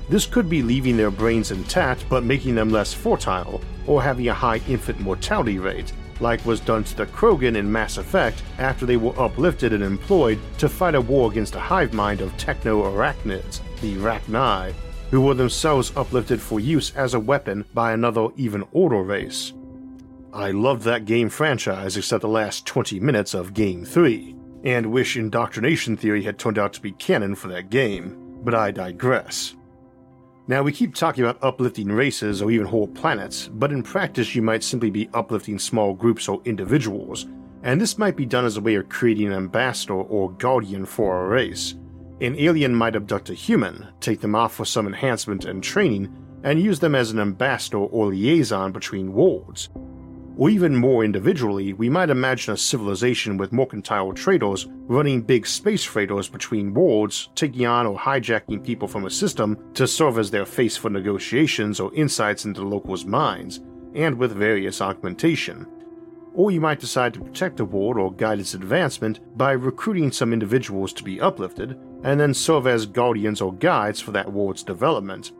This 0.09 0.25
could 0.25 0.49
be 0.49 0.61
leaving 0.61 0.95
their 0.95 1.11
brains 1.11 1.51
intact 1.51 2.05
but 2.09 2.23
making 2.23 2.55
them 2.55 2.69
less 2.69 2.93
fertile, 2.93 3.61
or 3.87 4.03
having 4.03 4.27
a 4.27 4.33
high 4.33 4.61
infant 4.67 4.99
mortality 4.99 5.59
rate, 5.59 5.91
like 6.21 6.45
was 6.45 6.59
done 6.59 6.83
to 6.83 6.95
the 6.95 7.05
Krogan 7.05 7.55
in 7.55 7.71
Mass 7.71 7.97
Effect 7.97 8.43
after 8.57 8.85
they 8.85 8.97
were 8.97 9.19
uplifted 9.19 9.73
and 9.73 9.83
employed 9.83 10.39
to 10.57 10.69
fight 10.69 10.95
a 10.95 11.01
war 11.01 11.29
against 11.29 11.55
a 11.55 11.59
hive 11.59 11.93
mind 11.93 12.21
of 12.21 12.35
techno 12.37 12.83
arachnids, 12.83 13.61
the 13.81 13.95
Rachni, 13.95 14.73
who 15.11 15.21
were 15.21 15.33
themselves 15.33 15.91
uplifted 15.95 16.41
for 16.41 16.59
use 16.59 16.93
as 16.95 17.13
a 17.13 17.19
weapon 17.19 17.65
by 17.73 17.93
another 17.93 18.27
even 18.35 18.63
older 18.73 19.01
race. 19.01 19.53
I 20.33 20.51
loved 20.51 20.83
that 20.83 21.05
game 21.05 21.29
franchise 21.29 21.97
except 21.97 22.21
the 22.21 22.27
last 22.27 22.65
20 22.65 22.99
minutes 22.99 23.33
of 23.33 23.53
Game 23.53 23.83
3, 23.85 24.35
and 24.63 24.91
wish 24.91 25.17
indoctrination 25.17 25.97
theory 25.97 26.23
had 26.23 26.37
turned 26.37 26.59
out 26.59 26.73
to 26.73 26.81
be 26.81 26.91
canon 26.91 27.35
for 27.35 27.47
that 27.47 27.69
game, 27.69 28.39
but 28.43 28.53
I 28.53 28.71
digress. 28.71 29.56
Now, 30.49 30.63
we 30.63 30.71
keep 30.71 30.95
talking 30.95 31.25
about 31.25 31.43
uplifting 31.43 31.91
races 31.91 32.41
or 32.41 32.49
even 32.51 32.67
whole 32.67 32.87
planets, 32.87 33.49
but 33.49 33.73
in 33.73 33.83
practice, 33.83 34.33
you 34.33 34.41
might 34.41 34.63
simply 34.63 34.89
be 34.89 35.09
uplifting 35.13 35.59
small 35.59 35.93
groups 35.93 36.29
or 36.29 36.41
individuals, 36.45 37.25
and 37.63 37.81
this 37.81 37.97
might 37.97 38.15
be 38.15 38.25
done 38.25 38.45
as 38.45 38.55
a 38.55 38.61
way 38.61 38.75
of 38.75 38.87
creating 38.87 39.27
an 39.27 39.33
ambassador 39.33 39.95
or 39.95 40.31
guardian 40.31 40.85
for 40.85 41.25
a 41.25 41.27
race. 41.27 41.75
An 42.21 42.33
alien 42.39 42.73
might 42.73 42.95
abduct 42.95 43.29
a 43.29 43.33
human, 43.33 43.87
take 43.99 44.21
them 44.21 44.35
off 44.35 44.53
for 44.53 44.63
some 44.63 44.87
enhancement 44.87 45.43
and 45.43 45.61
training, 45.61 46.15
and 46.43 46.61
use 46.61 46.79
them 46.79 46.95
as 46.95 47.11
an 47.11 47.19
ambassador 47.19 47.79
or 47.79 48.07
liaison 48.07 48.71
between 48.71 49.11
worlds, 49.11 49.67
or 50.37 50.51
even 50.51 50.75
more 50.75 51.03
individually, 51.03 51.73
we 51.73 51.89
might 51.89 52.11
imagine 52.11 52.53
a 52.53 52.57
civilization 52.57 53.37
with 53.37 53.51
mercantile 53.51 54.13
traders 54.13 54.67
running 54.69 55.21
big 55.21 55.47
space 55.47 55.83
freighters 55.83 56.29
between 56.29 56.73
worlds, 56.73 57.29
taking 57.33 57.65
on 57.65 57.87
or 57.87 57.97
hijacking 57.97 58.63
people 58.63 58.87
from 58.87 59.05
a 59.05 59.09
system 59.09 59.57
to 59.73 59.87
serve 59.87 60.19
as 60.19 60.29
their 60.29 60.45
face 60.45 60.77
for 60.77 60.91
negotiations 60.91 61.79
or 61.79 61.93
insights 61.95 62.45
into 62.45 62.61
the 62.61 62.67
locals' 62.67 63.03
minds, 63.03 63.61
and 63.95 64.15
with 64.15 64.31
various 64.31 64.79
augmentation. 64.79 65.65
Or 66.35 66.51
you 66.51 66.61
might 66.61 66.79
decide 66.79 67.15
to 67.15 67.21
protect 67.21 67.59
a 67.59 67.65
world 67.65 67.97
or 67.97 68.13
guide 68.13 68.39
its 68.39 68.53
advancement 68.53 69.19
by 69.35 69.53
recruiting 69.53 70.11
some 70.11 70.33
individuals 70.33 70.93
to 70.93 71.03
be 71.03 71.19
uplifted, 71.19 71.79
and 72.03 72.19
then 72.19 72.35
serve 72.35 72.67
as 72.67 72.85
guardians 72.85 73.41
or 73.41 73.53
guides 73.55 73.99
for 73.99 74.11
that 74.11 74.31
world's 74.31 74.61
development. 74.61 75.31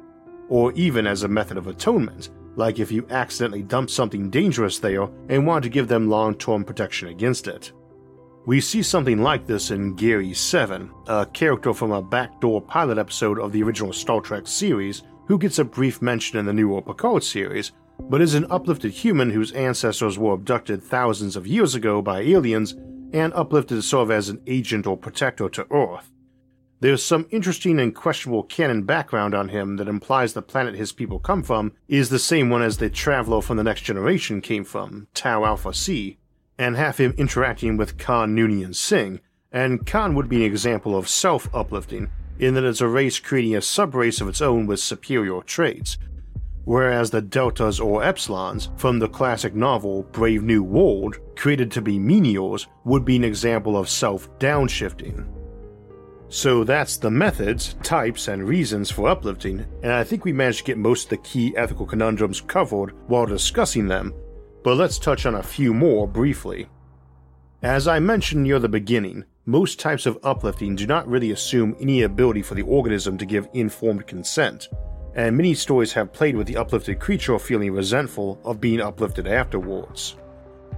Or 0.49 0.71
even 0.73 1.05
as 1.05 1.21
a 1.21 1.27
method 1.27 1.57
of 1.57 1.67
atonement, 1.67 2.31
like 2.57 2.79
if 2.79 2.91
you 2.91 3.07
accidentally 3.09 3.63
dumped 3.63 3.91
something 3.91 4.29
dangerous 4.29 4.79
there 4.79 5.07
and 5.29 5.47
wanted 5.47 5.63
to 5.63 5.69
give 5.69 5.87
them 5.87 6.09
long 6.09 6.35
term 6.35 6.65
protection 6.65 7.07
against 7.07 7.47
it. 7.47 7.71
We 8.45 8.61
see 8.61 8.81
something 8.81 9.21
like 9.21 9.45
this 9.45 9.71
in 9.71 9.95
Gary 9.95 10.33
7, 10.33 10.89
a 11.07 11.25
character 11.27 11.73
from 11.73 11.91
a 11.91 12.01
backdoor 12.01 12.61
pilot 12.61 12.97
episode 12.97 13.39
of 13.39 13.51
the 13.51 13.61
original 13.61 13.93
Star 13.93 14.21
Trek 14.21 14.47
series 14.47 15.03
who 15.27 15.37
gets 15.37 15.59
a 15.59 15.65
brief 15.65 16.01
mention 16.01 16.39
in 16.39 16.45
the 16.45 16.53
newer 16.53 16.81
Picard 16.81 17.23
series, 17.23 17.73
but 17.99 18.21
is 18.21 18.35
an 18.35 18.47
uplifted 18.49 18.91
human 18.91 19.29
whose 19.29 19.51
ancestors 19.51 20.17
were 20.17 20.33
abducted 20.33 20.81
thousands 20.81 21.35
of 21.35 21.45
years 21.45 21.75
ago 21.75 22.01
by 22.01 22.21
aliens 22.21 22.75
and 23.13 23.33
uplifted 23.33 23.77
to 23.77 23.81
serve 23.81 24.11
as 24.11 24.29
an 24.29 24.41
agent 24.47 24.87
or 24.87 24.97
protector 24.97 25.49
to 25.49 25.67
Earth. 25.71 26.11
There's 26.79 27.03
some 27.03 27.25
interesting 27.31 27.79
and 27.79 27.95
questionable 27.95 28.43
canon 28.43 28.83
background 28.83 29.33
on 29.33 29.49
him 29.49 29.77
that 29.77 29.87
implies 29.87 30.33
the 30.33 30.43
planet 30.43 30.75
his 30.75 30.91
people 30.91 31.17
come 31.17 31.41
from 31.41 31.71
is 31.87 32.09
the 32.09 32.19
same 32.19 32.51
one 32.51 32.61
as 32.61 32.77
the 32.77 32.87
traveler 32.87 33.41
from 33.41 33.57
the 33.57 33.63
next 33.63 33.81
generation 33.81 34.41
came 34.41 34.63
from, 34.63 35.07
Tau 35.15 35.43
Alpha 35.43 35.73
C, 35.73 36.19
and 36.55 36.77
have 36.77 36.99
him 36.99 37.15
interacting 37.17 37.77
with 37.77 37.97
Khan 37.97 38.35
Noonien 38.35 38.75
Singh, 38.75 39.21
and 39.51 39.87
Khan 39.87 40.13
would 40.13 40.29
be 40.29 40.37
an 40.37 40.51
example 40.51 40.95
of 40.95 41.09
self 41.09 41.49
uplifting, 41.51 42.11
in 42.37 42.53
that 42.53 42.63
it's 42.63 42.81
a 42.81 42.87
race 42.87 43.19
creating 43.19 43.55
a 43.55 43.59
subrace 43.59 44.21
of 44.21 44.27
its 44.27 44.41
own 44.41 44.67
with 44.67 44.79
superior 44.79 45.41
traits, 45.41 45.97
whereas 46.63 47.09
the 47.09 47.21
Deltas 47.23 47.79
or 47.79 48.03
Epsilons 48.03 48.69
from 48.79 48.99
the 48.99 49.09
classic 49.09 49.55
novel 49.55 50.03
Brave 50.11 50.43
New 50.43 50.61
World, 50.61 51.17
created 51.35 51.71
to 51.71 51.81
be 51.81 51.97
menials, 51.97 52.67
would 52.83 53.03
be 53.03 53.15
an 53.15 53.23
example 53.23 53.75
of 53.75 53.89
self 53.89 54.29
downshifting. 54.37 55.36
So 56.29 56.65
that's 56.65 56.97
the 56.97 57.09
methods, 57.09 57.75
types, 57.83 58.27
and 58.27 58.45
reasons 58.45 58.91
for 58.91 59.07
uplifting, 59.07 59.65
and 59.81 59.93
I 59.93 60.03
think 60.03 60.25
we 60.25 60.33
managed 60.33 60.59
to 60.59 60.63
get 60.65 60.77
most 60.77 61.05
of 61.05 61.09
the 61.11 61.17
key 61.17 61.55
ethical 61.55 61.85
conundrums 61.85 62.41
covered 62.41 62.91
while 63.07 63.25
discussing 63.25 63.87
them, 63.87 64.13
but 64.63 64.75
let's 64.75 64.99
touch 64.99 65.25
on 65.25 65.35
a 65.35 65.43
few 65.43 65.73
more 65.73 66.05
briefly. 66.05 66.67
As 67.61 67.87
I 67.87 67.99
mentioned 67.99 68.43
near 68.43 68.59
the 68.59 68.67
beginning, 68.67 69.23
most 69.45 69.79
types 69.79 70.05
of 70.05 70.19
uplifting 70.23 70.75
do 70.75 70.85
not 70.85 71.07
really 71.07 71.31
assume 71.31 71.77
any 71.79 72.01
ability 72.01 72.41
for 72.41 72.55
the 72.55 72.63
organism 72.63 73.17
to 73.17 73.25
give 73.25 73.47
informed 73.53 74.05
consent, 74.05 74.67
and 75.15 75.37
many 75.37 75.53
stories 75.53 75.93
have 75.93 76.11
played 76.11 76.35
with 76.35 76.45
the 76.45 76.57
uplifted 76.57 76.99
creature 76.99 77.39
feeling 77.39 77.71
resentful 77.71 78.41
of 78.43 78.59
being 78.59 78.81
uplifted 78.81 79.27
afterwards. 79.27 80.17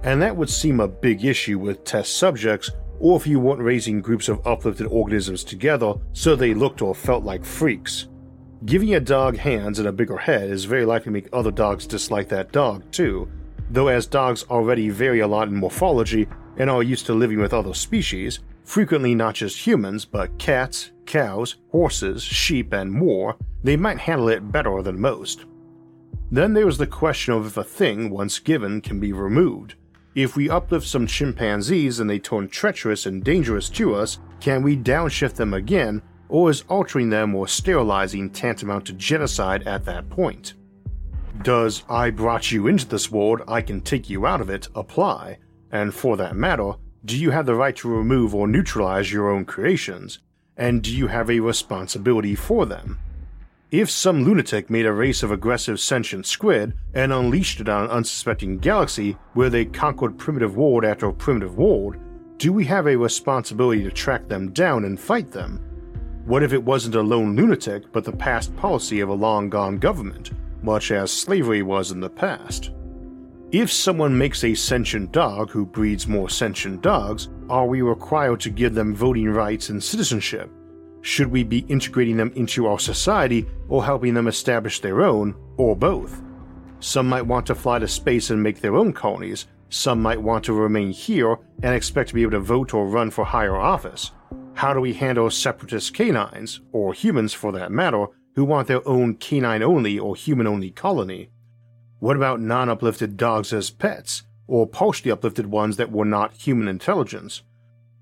And 0.04 0.22
that 0.22 0.36
would 0.36 0.48
seem 0.48 0.78
a 0.78 0.88
big 0.88 1.24
issue 1.24 1.58
with 1.58 1.84
test 1.84 2.16
subjects 2.16 2.70
or 3.00 3.16
if 3.16 3.26
you 3.26 3.40
weren't 3.40 3.62
raising 3.62 4.00
groups 4.00 4.28
of 4.28 4.46
uplifted 4.46 4.86
organisms 4.86 5.42
together 5.42 5.94
so 6.12 6.36
they 6.36 6.54
looked 6.54 6.82
or 6.82 6.94
felt 6.94 7.24
like 7.24 7.44
freaks. 7.44 8.06
Giving 8.66 8.94
a 8.94 9.00
dog 9.00 9.38
hands 9.38 9.78
and 9.78 9.88
a 9.88 9.92
bigger 9.92 10.18
head 10.18 10.50
is 10.50 10.66
very 10.66 10.84
likely 10.84 11.06
to 11.06 11.10
make 11.10 11.28
other 11.32 11.50
dogs 11.50 11.86
dislike 11.86 12.28
that 12.28 12.52
dog 12.52 12.84
too, 12.92 13.28
though 13.70 13.88
as 13.88 14.06
dogs 14.06 14.44
already 14.50 14.90
vary 14.90 15.20
a 15.20 15.26
lot 15.26 15.48
in 15.48 15.56
morphology 15.56 16.28
and 16.58 16.68
are 16.68 16.82
used 16.82 17.06
to 17.06 17.14
living 17.14 17.40
with 17.40 17.54
other 17.54 17.72
species, 17.72 18.40
frequently 18.64 19.14
not 19.14 19.34
just 19.34 19.66
humans 19.66 20.04
but 20.04 20.38
cats, 20.38 20.90
cows, 21.06 21.56
horses, 21.70 22.22
sheep, 22.22 22.72
and 22.74 22.92
more, 22.92 23.36
they 23.62 23.76
might 23.76 23.98
handle 23.98 24.28
it 24.28 24.52
better 24.52 24.82
than 24.82 25.00
most. 25.00 25.46
Then 26.30 26.52
there 26.52 26.68
is 26.68 26.78
the 26.78 26.86
question 26.86 27.34
of 27.34 27.46
if 27.46 27.56
a 27.56 27.64
thing, 27.64 28.10
once 28.10 28.38
given, 28.38 28.80
can 28.80 29.00
be 29.00 29.12
removed. 29.12 29.74
If 30.14 30.34
we 30.34 30.50
uplift 30.50 30.86
some 30.86 31.06
chimpanzees 31.06 32.00
and 32.00 32.10
they 32.10 32.18
turn 32.18 32.48
treacherous 32.48 33.06
and 33.06 33.22
dangerous 33.22 33.68
to 33.70 33.94
us, 33.94 34.18
can 34.40 34.62
we 34.62 34.76
downshift 34.76 35.34
them 35.34 35.54
again, 35.54 36.02
or 36.28 36.50
is 36.50 36.64
altering 36.68 37.10
them 37.10 37.34
or 37.34 37.46
sterilizing 37.46 38.30
tantamount 38.30 38.86
to 38.86 38.92
genocide 38.92 39.62
at 39.68 39.84
that 39.84 40.10
point? 40.10 40.54
Does 41.42 41.84
I 41.88 42.10
brought 42.10 42.50
you 42.50 42.66
into 42.66 42.86
this 42.86 43.10
world, 43.10 43.42
I 43.46 43.62
can 43.62 43.80
take 43.80 44.10
you 44.10 44.26
out 44.26 44.40
of 44.40 44.50
it 44.50 44.68
apply? 44.74 45.38
And 45.70 45.94
for 45.94 46.16
that 46.16 46.34
matter, 46.34 46.72
do 47.04 47.16
you 47.16 47.30
have 47.30 47.46
the 47.46 47.54
right 47.54 47.76
to 47.76 47.88
remove 47.88 48.34
or 48.34 48.48
neutralize 48.48 49.12
your 49.12 49.30
own 49.30 49.44
creations? 49.44 50.18
And 50.56 50.82
do 50.82 50.94
you 50.94 51.06
have 51.06 51.30
a 51.30 51.40
responsibility 51.40 52.34
for 52.34 52.66
them? 52.66 52.98
If 53.70 53.88
some 53.88 54.24
lunatic 54.24 54.68
made 54.68 54.84
a 54.84 54.92
race 54.92 55.22
of 55.22 55.30
aggressive 55.30 55.78
sentient 55.78 56.26
squid 56.26 56.74
and 56.92 57.12
unleashed 57.12 57.60
it 57.60 57.68
on 57.68 57.84
an 57.84 57.90
unsuspecting 57.90 58.58
galaxy 58.58 59.16
where 59.34 59.48
they 59.48 59.64
conquered 59.64 60.18
primitive 60.18 60.56
world 60.56 60.84
after 60.84 61.12
primitive 61.12 61.56
world, 61.56 61.94
do 62.36 62.52
we 62.52 62.64
have 62.64 62.88
a 62.88 62.96
responsibility 62.96 63.84
to 63.84 63.92
track 63.92 64.26
them 64.26 64.50
down 64.50 64.84
and 64.84 64.98
fight 64.98 65.30
them? 65.30 65.58
What 66.24 66.42
if 66.42 66.52
it 66.52 66.64
wasn't 66.64 66.96
a 66.96 67.00
lone 67.00 67.36
lunatic 67.36 67.92
but 67.92 68.02
the 68.02 68.10
past 68.10 68.56
policy 68.56 68.98
of 68.98 69.08
a 69.08 69.14
long 69.14 69.48
gone 69.48 69.78
government, 69.78 70.32
much 70.64 70.90
as 70.90 71.12
slavery 71.12 71.62
was 71.62 71.92
in 71.92 72.00
the 72.00 72.10
past? 72.10 72.72
If 73.52 73.70
someone 73.70 74.18
makes 74.18 74.42
a 74.42 74.52
sentient 74.52 75.12
dog 75.12 75.50
who 75.50 75.64
breeds 75.64 76.08
more 76.08 76.28
sentient 76.28 76.82
dogs, 76.82 77.28
are 77.48 77.66
we 77.66 77.82
required 77.82 78.40
to 78.40 78.50
give 78.50 78.74
them 78.74 78.96
voting 78.96 79.30
rights 79.30 79.68
and 79.68 79.80
citizenship? 79.80 80.50
Should 81.02 81.28
we 81.28 81.44
be 81.44 81.60
integrating 81.68 82.16
them 82.16 82.32
into 82.34 82.66
our 82.66 82.78
society 82.78 83.46
or 83.68 83.84
helping 83.84 84.14
them 84.14 84.28
establish 84.28 84.80
their 84.80 85.02
own, 85.02 85.34
or 85.56 85.74
both? 85.74 86.20
Some 86.80 87.08
might 87.08 87.26
want 87.26 87.46
to 87.46 87.54
fly 87.54 87.78
to 87.78 87.88
space 87.88 88.30
and 88.30 88.42
make 88.42 88.60
their 88.60 88.76
own 88.76 88.92
colonies, 88.92 89.46
some 89.70 90.02
might 90.02 90.20
want 90.20 90.44
to 90.44 90.52
remain 90.52 90.90
here 90.90 91.38
and 91.62 91.74
expect 91.74 92.08
to 92.08 92.14
be 92.14 92.22
able 92.22 92.32
to 92.32 92.40
vote 92.40 92.74
or 92.74 92.88
run 92.88 93.10
for 93.10 93.24
higher 93.24 93.56
office. 93.56 94.10
How 94.54 94.74
do 94.74 94.80
we 94.80 94.92
handle 94.92 95.30
separatist 95.30 95.94
canines, 95.94 96.60
or 96.72 96.92
humans 96.92 97.32
for 97.32 97.52
that 97.52 97.70
matter, 97.70 98.06
who 98.34 98.44
want 98.44 98.68
their 98.68 98.86
own 98.86 99.14
canine 99.14 99.62
only 99.62 99.98
or 99.98 100.16
human 100.16 100.46
only 100.46 100.70
colony? 100.70 101.30
What 102.00 102.16
about 102.16 102.40
non 102.40 102.68
uplifted 102.68 103.16
dogs 103.16 103.52
as 103.52 103.70
pets, 103.70 104.24
or 104.46 104.66
partially 104.66 105.10
uplifted 105.10 105.46
ones 105.46 105.76
that 105.76 105.92
were 105.92 106.04
not 106.04 106.34
human 106.34 106.66
intelligence? 106.66 107.42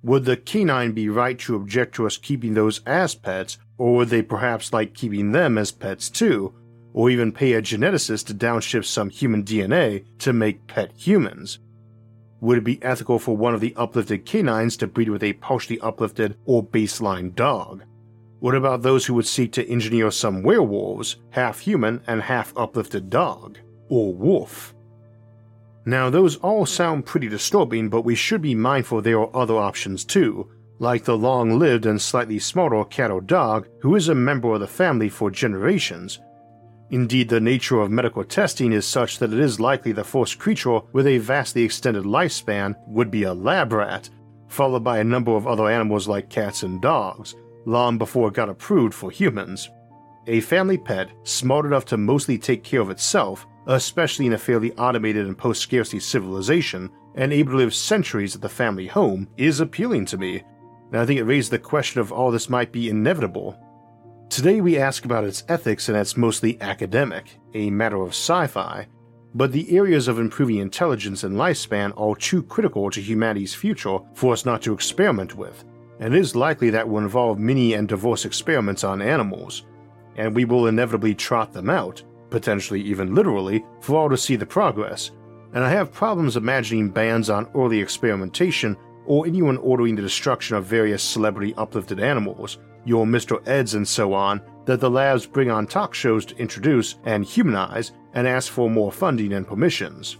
Would 0.03 0.25
the 0.25 0.37
canine 0.37 0.93
be 0.93 1.09
right 1.09 1.39
to 1.41 1.57
object 1.57 1.95
to 1.97 2.07
us 2.07 2.17
keeping 2.17 2.55
those 2.55 2.81
as 2.87 3.15
pets, 3.15 3.59
or 3.79 3.97
would 3.97 4.09
they 4.09 4.23
perhaps 4.23 4.73
like 4.73 4.95
keeping 4.95 5.33
them 5.33 5.59
as 5.59 5.73
pets 5.73 6.09
too, 6.09 6.55
or 6.93 7.11
even 7.11 7.33
pay 7.33 7.55
a 7.55 7.63
geneticist 7.63 8.27
to 8.27 8.35
downshift 8.35 8.85
some 8.85 9.11
human 9.11 9.43
DNA 9.43 10.05
to 10.19 10.33
make 10.33 10.67
pet 10.69 10.93
humans? 10.97 11.59
Would 12.41 12.59
it 12.59 12.65
be 12.65 12.83
ethical 12.83 13.19
for 13.19 13.37
one 13.37 13.55
of 13.55 13.61
the 13.61 13.75
uplifted 13.75 14.25
canines 14.25 14.77
to 14.77 14.87
breed 14.87 15.09
with 15.09 15.25
a 15.25 15.33
partially 15.35 15.81
uplifted 15.81 16.37
or 16.45 16.65
baseline 16.65 17.35
dog? 17.35 17.83
What 18.39 18.55
about 18.55 18.83
those 18.83 19.05
who 19.05 19.15
would 19.15 19.27
seek 19.27 19.51
to 19.53 19.69
engineer 19.69 20.13
some 20.13 20.45
werewolves, 20.45 21.17
half 21.31 21.59
human 21.59 22.01
and 22.07 22.23
half 22.23 22.57
uplifted 22.57 23.11
dog? 23.11 23.59
Or 23.89 24.15
wolf? 24.15 24.75
Now, 25.88 26.11
those 26.11 26.37
all 26.37 26.66
sound 26.66 27.07
pretty 27.07 27.31
disturbing, 27.31 27.88
but 27.88 28.03
we 28.03 28.14
should 28.14 28.42
be 28.42 28.55
mindful 28.55 29.01
there 29.01 29.20
are 29.20 29.35
other 29.35 29.57
options 29.57 30.05
too, 30.05 30.46
like 30.79 31.05
the 31.05 31.16
long 31.16 31.59
lived 31.59 31.87
and 31.87 31.98
slightly 31.98 32.38
smarter 32.38 32.85
cat 32.85 33.11
or 33.11 33.22
dog 33.22 33.66
who 33.81 33.94
is 33.94 34.11
a 34.11 34.14
member 34.14 34.53
of 34.53 34.61
the 34.61 34.66
family 34.66 35.09
for 35.09 35.31
generations. 35.31 36.18
Indeed, 36.90 37.31
the 37.31 37.40
nature 37.40 37.81
of 37.81 37.90
medical 37.90 38.22
testing 38.22 38.72
is 38.72 38.85
such 38.85 39.18
that 39.18 39.33
it 39.33 39.38
is 39.38 39.61
likely 39.61 39.92
the 39.92 40.05
first 40.05 40.38
creature 40.38 40.81
with 40.92 41.07
a 41.07 41.16
vastly 41.16 41.62
extended 41.62 42.05
lifespan 42.05 42.74
would 42.87 43.11
be 43.11 43.22
a 43.22 43.33
lab 43.33 43.72
rat, 43.72 44.11
followed 44.46 44.85
by 44.85 44.98
a 44.98 45.05
number 45.05 45.35
of 45.35 45.46
other 45.46 45.70
animals 45.70 46.07
like 46.07 46.29
cats 46.29 46.64
and 46.64 46.83
dogs, 46.83 47.35
long 47.64 47.96
before 47.96 48.29
it 48.29 48.35
got 48.35 48.51
approved 48.51 48.92
for 48.92 49.11
humans. 49.11 49.70
A 50.27 50.40
family 50.40 50.77
pet, 50.77 51.09
smart 51.22 51.64
enough 51.64 51.87
to 51.87 51.96
mostly 51.96 52.37
take 52.37 52.62
care 52.62 52.83
of 52.83 52.90
itself, 52.90 53.46
especially 53.68 54.26
in 54.26 54.33
a 54.33 54.38
fairly 54.38 54.72
automated 54.72 55.26
and 55.26 55.37
post 55.37 55.62
scarcity 55.62 56.00
civilization, 56.00 56.90
and 57.14 57.33
able 57.33 57.52
to 57.52 57.59
live 57.59 57.74
centuries 57.74 58.35
at 58.35 58.40
the 58.40 58.48
family 58.48 58.87
home, 58.87 59.28
is 59.37 59.61
appealing 59.61 60.07
to 60.07 60.16
me, 60.16 60.42
and 60.90 61.00
I 61.00 61.07
think 61.07 61.20
it 61.20 61.24
raises 61.24 61.50
the 61.50 61.59
question 61.59 62.00
of 62.00 62.11
all 62.11 62.31
this 62.31 62.48
might 62.48 62.72
be 62.72 62.88
inevitable. 62.88 63.59
Today 64.31 64.61
we 64.61 64.78
ask 64.78 65.04
about 65.04 65.24
its 65.24 65.44
ethics, 65.48 65.88
and 65.88 65.96
that's 65.96 66.16
mostly 66.16 66.61
academic, 66.61 67.38
a 67.54 67.70
matter 67.70 68.02
of 68.02 68.11
sci 68.11 68.46
fi, 68.46 68.87
but 69.35 69.52
the 69.52 69.76
areas 69.76 70.09
of 70.09 70.18
improving 70.18 70.57
intelligence 70.57 71.22
and 71.22 71.37
lifespan 71.37 71.92
are 71.96 72.16
too 72.16 72.42
critical 72.42 72.90
to 72.90 73.00
humanity's 73.00 73.54
future 73.54 73.98
for 74.14 74.33
us 74.33 74.46
not 74.46 74.62
to 74.62 74.72
experiment 74.72 75.35
with, 75.35 75.64
and 76.00 76.14
it 76.14 76.18
is 76.18 76.35
likely 76.35 76.70
that 76.70 76.88
will 76.88 76.98
involve 76.98 77.38
many 77.38 77.74
and 77.74 77.88
diverse 77.88 78.24
experiments 78.24 78.85
on 78.85 79.02
animals, 79.02 79.66
and 80.16 80.35
we 80.35 80.44
will 80.44 80.66
inevitably 80.66 81.14
trot 81.14 81.52
them 81.52 81.68
out, 81.68 82.02
potentially 82.31 82.81
even 82.83 83.14
literally, 83.14 83.64
for 83.81 83.97
all 83.97 84.09
to 84.09 84.17
see 84.17 84.37
the 84.37 84.47
progress, 84.47 85.11
and 85.55 85.64
I 85.64 85.71
have 85.71 85.93
problems 85.93 86.37
imagining 86.37 86.91
bans 86.91 87.31
on 87.31 87.49
early 87.55 87.81
experimentation 87.81 88.77
or 89.07 89.27
anyone 89.27 89.57
ordering 89.59 89.97
the 89.97 90.03
destruction 90.03 90.57
of 90.57 90.67
various 90.67 91.03
celebrity 91.03 91.55
uplifted 91.57 92.01
animals, 92.01 92.59
your 92.85 93.07
Mr. 93.07 93.47
Eds 93.49 93.75
and 93.75 93.88
so 93.88 94.12
on, 94.12 94.43
that 94.67 94.81
the 94.81 94.91
labs 94.91 95.27
bring 95.27 95.51
on 95.51 95.67
talk 95.67 95.95
shows 95.95 96.27
to 96.27 96.37
introduce 96.37 96.97
and 97.05 97.25
humanize 97.25 97.93
and 98.12 98.29
ask 98.29 98.53
for 98.53 98.69
more 98.69 98.93
funding 98.93 99.33
and 99.33 99.47
permissions. 99.47 100.19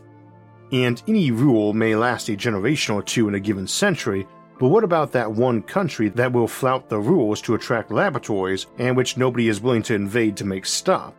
And 0.73 1.03
any 1.07 1.31
rule 1.31 1.75
may 1.75 1.95
last 1.95 2.29
a 2.31 2.37
generation 2.37 2.95
or 2.95 3.03
two 3.03 3.29
in 3.29 3.35
a 3.35 3.41
given 3.41 3.67
century, 3.67 4.27
but 4.59 4.69
what 4.69 4.85
about 4.85 5.13
that 5.13 5.31
one 5.31 5.63
country 5.63 6.09
that 6.11 6.33
will 6.33 6.49
flout 6.49 6.89
the 6.89 6.99
rules 6.99 7.41
to 7.43 7.55
attract 7.55 7.93
laboratories 7.93 8.67
and 8.79 8.97
which 8.97 9.17
nobody 9.17 9.49
is 9.49 9.61
willing 9.61 9.83
to 9.85 9.95
invade 9.95 10.37
to 10.39 10.45
make 10.45 10.65
stop? 10.65 11.15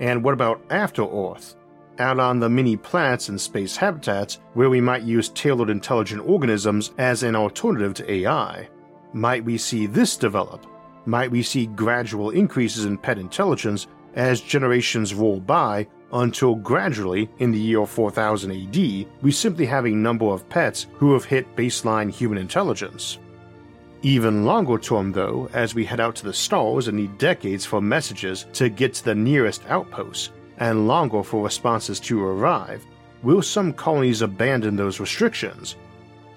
And 0.00 0.22
what 0.22 0.34
about 0.34 0.62
after 0.70 1.02
Earth? 1.02 1.56
Out 1.98 2.20
on 2.20 2.38
the 2.38 2.48
mini 2.48 2.76
planets 2.76 3.28
and 3.28 3.40
space 3.40 3.76
habitats 3.76 4.38
where 4.54 4.70
we 4.70 4.80
might 4.80 5.02
use 5.02 5.30
tailored 5.30 5.70
intelligent 5.70 6.22
organisms 6.24 6.92
as 6.98 7.24
an 7.24 7.34
alternative 7.34 7.94
to 7.94 8.10
AI. 8.10 8.68
Might 9.12 9.44
we 9.44 9.58
see 9.58 9.86
this 9.86 10.16
develop? 10.16 10.66
Might 11.06 11.30
we 11.30 11.42
see 11.42 11.66
gradual 11.66 12.30
increases 12.30 12.84
in 12.84 12.98
pet 12.98 13.18
intelligence 13.18 13.88
as 14.14 14.40
generations 14.40 15.14
roll 15.14 15.40
by 15.40 15.88
until 16.12 16.54
gradually, 16.54 17.28
in 17.38 17.50
the 17.50 17.58
year 17.58 17.84
4000 17.84 18.50
AD, 18.50 19.06
we 19.22 19.30
simply 19.30 19.66
have 19.66 19.86
a 19.86 19.90
number 19.90 20.26
of 20.26 20.48
pets 20.48 20.86
who 20.94 21.12
have 21.12 21.24
hit 21.24 21.54
baseline 21.56 22.10
human 22.10 22.38
intelligence? 22.38 23.18
Even 24.02 24.44
longer 24.44 24.78
term, 24.78 25.10
though, 25.10 25.50
as 25.52 25.74
we 25.74 25.84
head 25.84 25.98
out 25.98 26.14
to 26.16 26.24
the 26.24 26.32
stars 26.32 26.86
and 26.86 26.96
need 26.96 27.18
decades 27.18 27.66
for 27.66 27.80
messages 27.80 28.46
to 28.52 28.68
get 28.68 28.94
to 28.94 29.04
the 29.04 29.14
nearest 29.14 29.66
outposts, 29.68 30.30
and 30.58 30.86
longer 30.86 31.24
for 31.24 31.42
responses 31.42 31.98
to 31.98 32.22
arrive, 32.22 32.86
will 33.24 33.42
some 33.42 33.72
colonies 33.72 34.22
abandon 34.22 34.76
those 34.76 35.00
restrictions? 35.00 35.74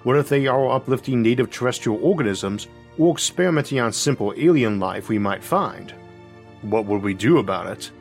What 0.02 0.16
if 0.16 0.28
they 0.28 0.48
are 0.48 0.72
uplifting 0.72 1.22
native 1.22 1.50
terrestrial 1.50 2.02
organisms 2.02 2.66
or 2.98 3.12
experimenting 3.12 3.78
on 3.78 3.92
simple 3.92 4.34
alien 4.36 4.80
life 4.80 5.08
we 5.08 5.20
might 5.20 5.44
find? 5.44 5.94
What 6.62 6.86
would 6.86 7.02
we 7.02 7.14
do 7.14 7.38
about 7.38 7.68
it? 7.68 7.92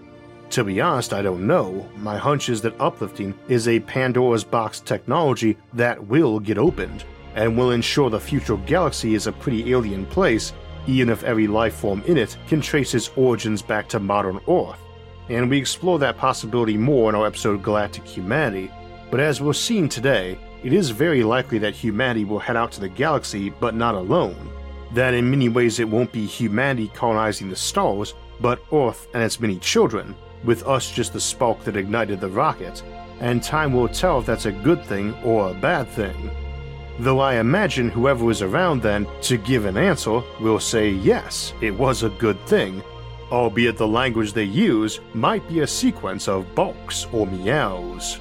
To 0.52 0.64
be 0.64 0.82
honest, 0.82 1.14
I 1.14 1.22
don't 1.22 1.46
know. 1.46 1.88
My 1.98 2.18
hunch 2.18 2.50
is 2.50 2.62
that 2.62 2.80
uplifting 2.82 3.36
is 3.48 3.68
a 3.68 3.80
Pandora's 3.82 4.44
box 4.44 4.80
technology 4.80 5.56
that 5.74 6.08
will 6.08 6.40
get 6.40 6.58
opened 6.58 7.06
and 7.36 7.58
will 7.58 7.72
ensure 7.72 8.10
the 8.10 8.20
future 8.20 8.58
galaxy 8.58 9.16
is 9.16 9.28
a 9.28 9.32
pretty 9.32 9.72
alien 9.72 10.06
place 10.06 10.54
even 10.88 11.10
if 11.10 11.24
every 11.24 11.48
life 11.48 11.76
form 11.76 12.02
in 12.06 12.18
it 12.18 12.38
can 12.48 12.62
trace 12.62 12.94
its 12.94 13.12
origins 13.16 13.62
back 13.62 13.88
to 13.90 14.00
modern 14.00 14.40
Earth. 14.48 14.80
And 15.30 15.50
we 15.50 15.58
explore 15.58 16.00
that 16.00 16.18
possibility 16.18 16.78
more 16.78 17.10
in 17.10 17.16
our 17.16 17.28
episode 17.28 17.64
Galactic 17.64 18.06
Humanity, 18.06 18.72
but 19.10 19.20
as 19.20 19.42
we're 19.42 19.54
seeing 19.54 19.88
today, 19.88 20.38
it 20.64 20.74
is 20.74 20.90
very 20.90 21.24
likely 21.24 21.58
that 21.60 21.76
humanity 21.76 22.26
will 22.26 22.40
head 22.40 22.56
out 22.56 22.72
to 22.74 22.82
the 22.82 22.90
galaxy 22.90 23.50
but 23.50 23.76
not 23.76 23.96
alone. 23.96 24.52
That 24.94 25.14
in 25.14 25.30
many 25.30 25.50
ways 25.50 25.80
it 25.80 25.88
won't 25.88 26.12
be 26.12 26.26
humanity 26.26 26.92
colonizing 26.94 27.50
the 27.50 27.56
stars, 27.56 28.14
but 28.40 28.64
Earth 28.74 29.08
and 29.14 29.24
its 29.24 29.40
many 29.40 29.58
children, 29.60 30.16
with 30.44 30.68
us 30.68 30.92
just 30.92 31.14
the 31.14 31.20
spark 31.20 31.64
that 31.64 31.78
ignited 31.78 32.20
the 32.20 32.30
rocket, 32.30 32.84
and 33.20 33.44
time 33.44 33.74
will 33.74 33.88
tell 33.88 34.20
if 34.20 34.26
that's 34.26 34.48
a 34.48 34.52
good 34.52 34.84
thing 34.86 35.14
or 35.24 35.50
a 35.50 35.54
bad 35.54 35.88
thing. 35.88 36.32
Though 37.00 37.20
I 37.20 37.36
imagine 37.36 37.90
whoever 37.90 38.24
was 38.24 38.42
around 38.42 38.82
then 38.82 39.08
to 39.24 39.38
give 39.38 39.66
an 39.66 39.78
answer 39.78 40.22
will 40.40 40.60
say 40.60 40.90
yes, 40.90 41.54
it 41.62 41.72
was 41.72 42.04
a 42.04 42.10
good 42.10 42.40
thing, 42.46 42.84
albeit 43.32 43.78
the 43.78 43.88
language 43.88 44.34
they 44.34 44.44
use 44.44 45.00
might 45.14 45.48
be 45.48 45.62
a 45.62 45.68
sequence 45.68 46.28
of 46.28 46.54
barks 46.54 47.08
or 47.12 47.26
meows. 47.26 48.20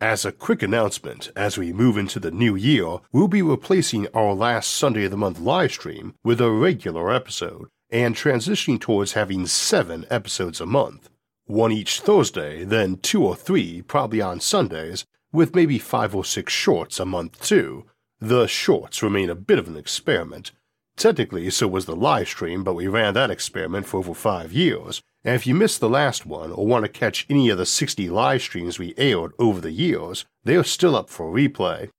As 0.00 0.26
a 0.26 0.32
quick 0.32 0.62
announcement, 0.62 1.30
as 1.34 1.56
we 1.56 1.72
move 1.72 1.96
into 1.96 2.20
the 2.20 2.30
new 2.30 2.56
year, 2.56 2.98
we'll 3.10 3.26
be 3.28 3.40
replacing 3.40 4.06
our 4.08 4.34
last 4.34 4.70
Sunday 4.70 5.04
of 5.04 5.12
the 5.12 5.16
month 5.16 5.40
live 5.40 5.72
stream 5.72 6.14
with 6.22 6.42
a 6.42 6.50
regular 6.50 7.10
episode 7.10 7.68
and 7.88 8.14
transitioning 8.14 8.78
towards 8.78 9.12
having 9.12 9.46
seven 9.46 10.04
episodes 10.10 10.60
a 10.60 10.66
month. 10.66 11.08
One 11.46 11.72
each 11.72 12.00
Thursday, 12.00 12.64
then 12.64 12.96
two 12.96 13.22
or 13.22 13.36
three, 13.36 13.82
probably 13.82 14.22
on 14.22 14.40
Sundays, 14.40 15.04
with 15.30 15.54
maybe 15.54 15.78
five 15.78 16.14
or 16.14 16.24
six 16.24 16.52
shorts 16.52 16.98
a 16.98 17.04
month 17.04 17.40
too. 17.42 17.84
The 18.18 18.46
shorts 18.46 19.02
remain 19.02 19.28
a 19.28 19.34
bit 19.34 19.58
of 19.58 19.68
an 19.68 19.76
experiment. 19.76 20.52
Technically, 20.96 21.50
so 21.50 21.68
was 21.68 21.84
the 21.84 21.96
live 21.96 22.28
stream, 22.28 22.64
but 22.64 22.74
we 22.74 22.86
ran 22.86 23.12
that 23.14 23.30
experiment 23.30 23.86
for 23.86 23.98
over 23.98 24.14
five 24.14 24.52
years, 24.52 25.02
and 25.22 25.34
if 25.34 25.46
you 25.46 25.54
missed 25.54 25.80
the 25.80 25.88
last 25.88 26.24
one 26.24 26.52
or 26.52 26.66
want 26.66 26.84
to 26.84 26.88
catch 26.88 27.26
any 27.28 27.50
of 27.50 27.58
the 27.58 27.66
60 27.66 28.08
live 28.08 28.40
streams 28.40 28.78
we 28.78 28.94
aired 28.96 29.32
over 29.38 29.60
the 29.60 29.72
years, 29.72 30.24
they 30.44 30.56
are 30.56 30.64
still 30.64 30.96
up 30.96 31.10
for 31.10 31.30
replay. 31.30 31.90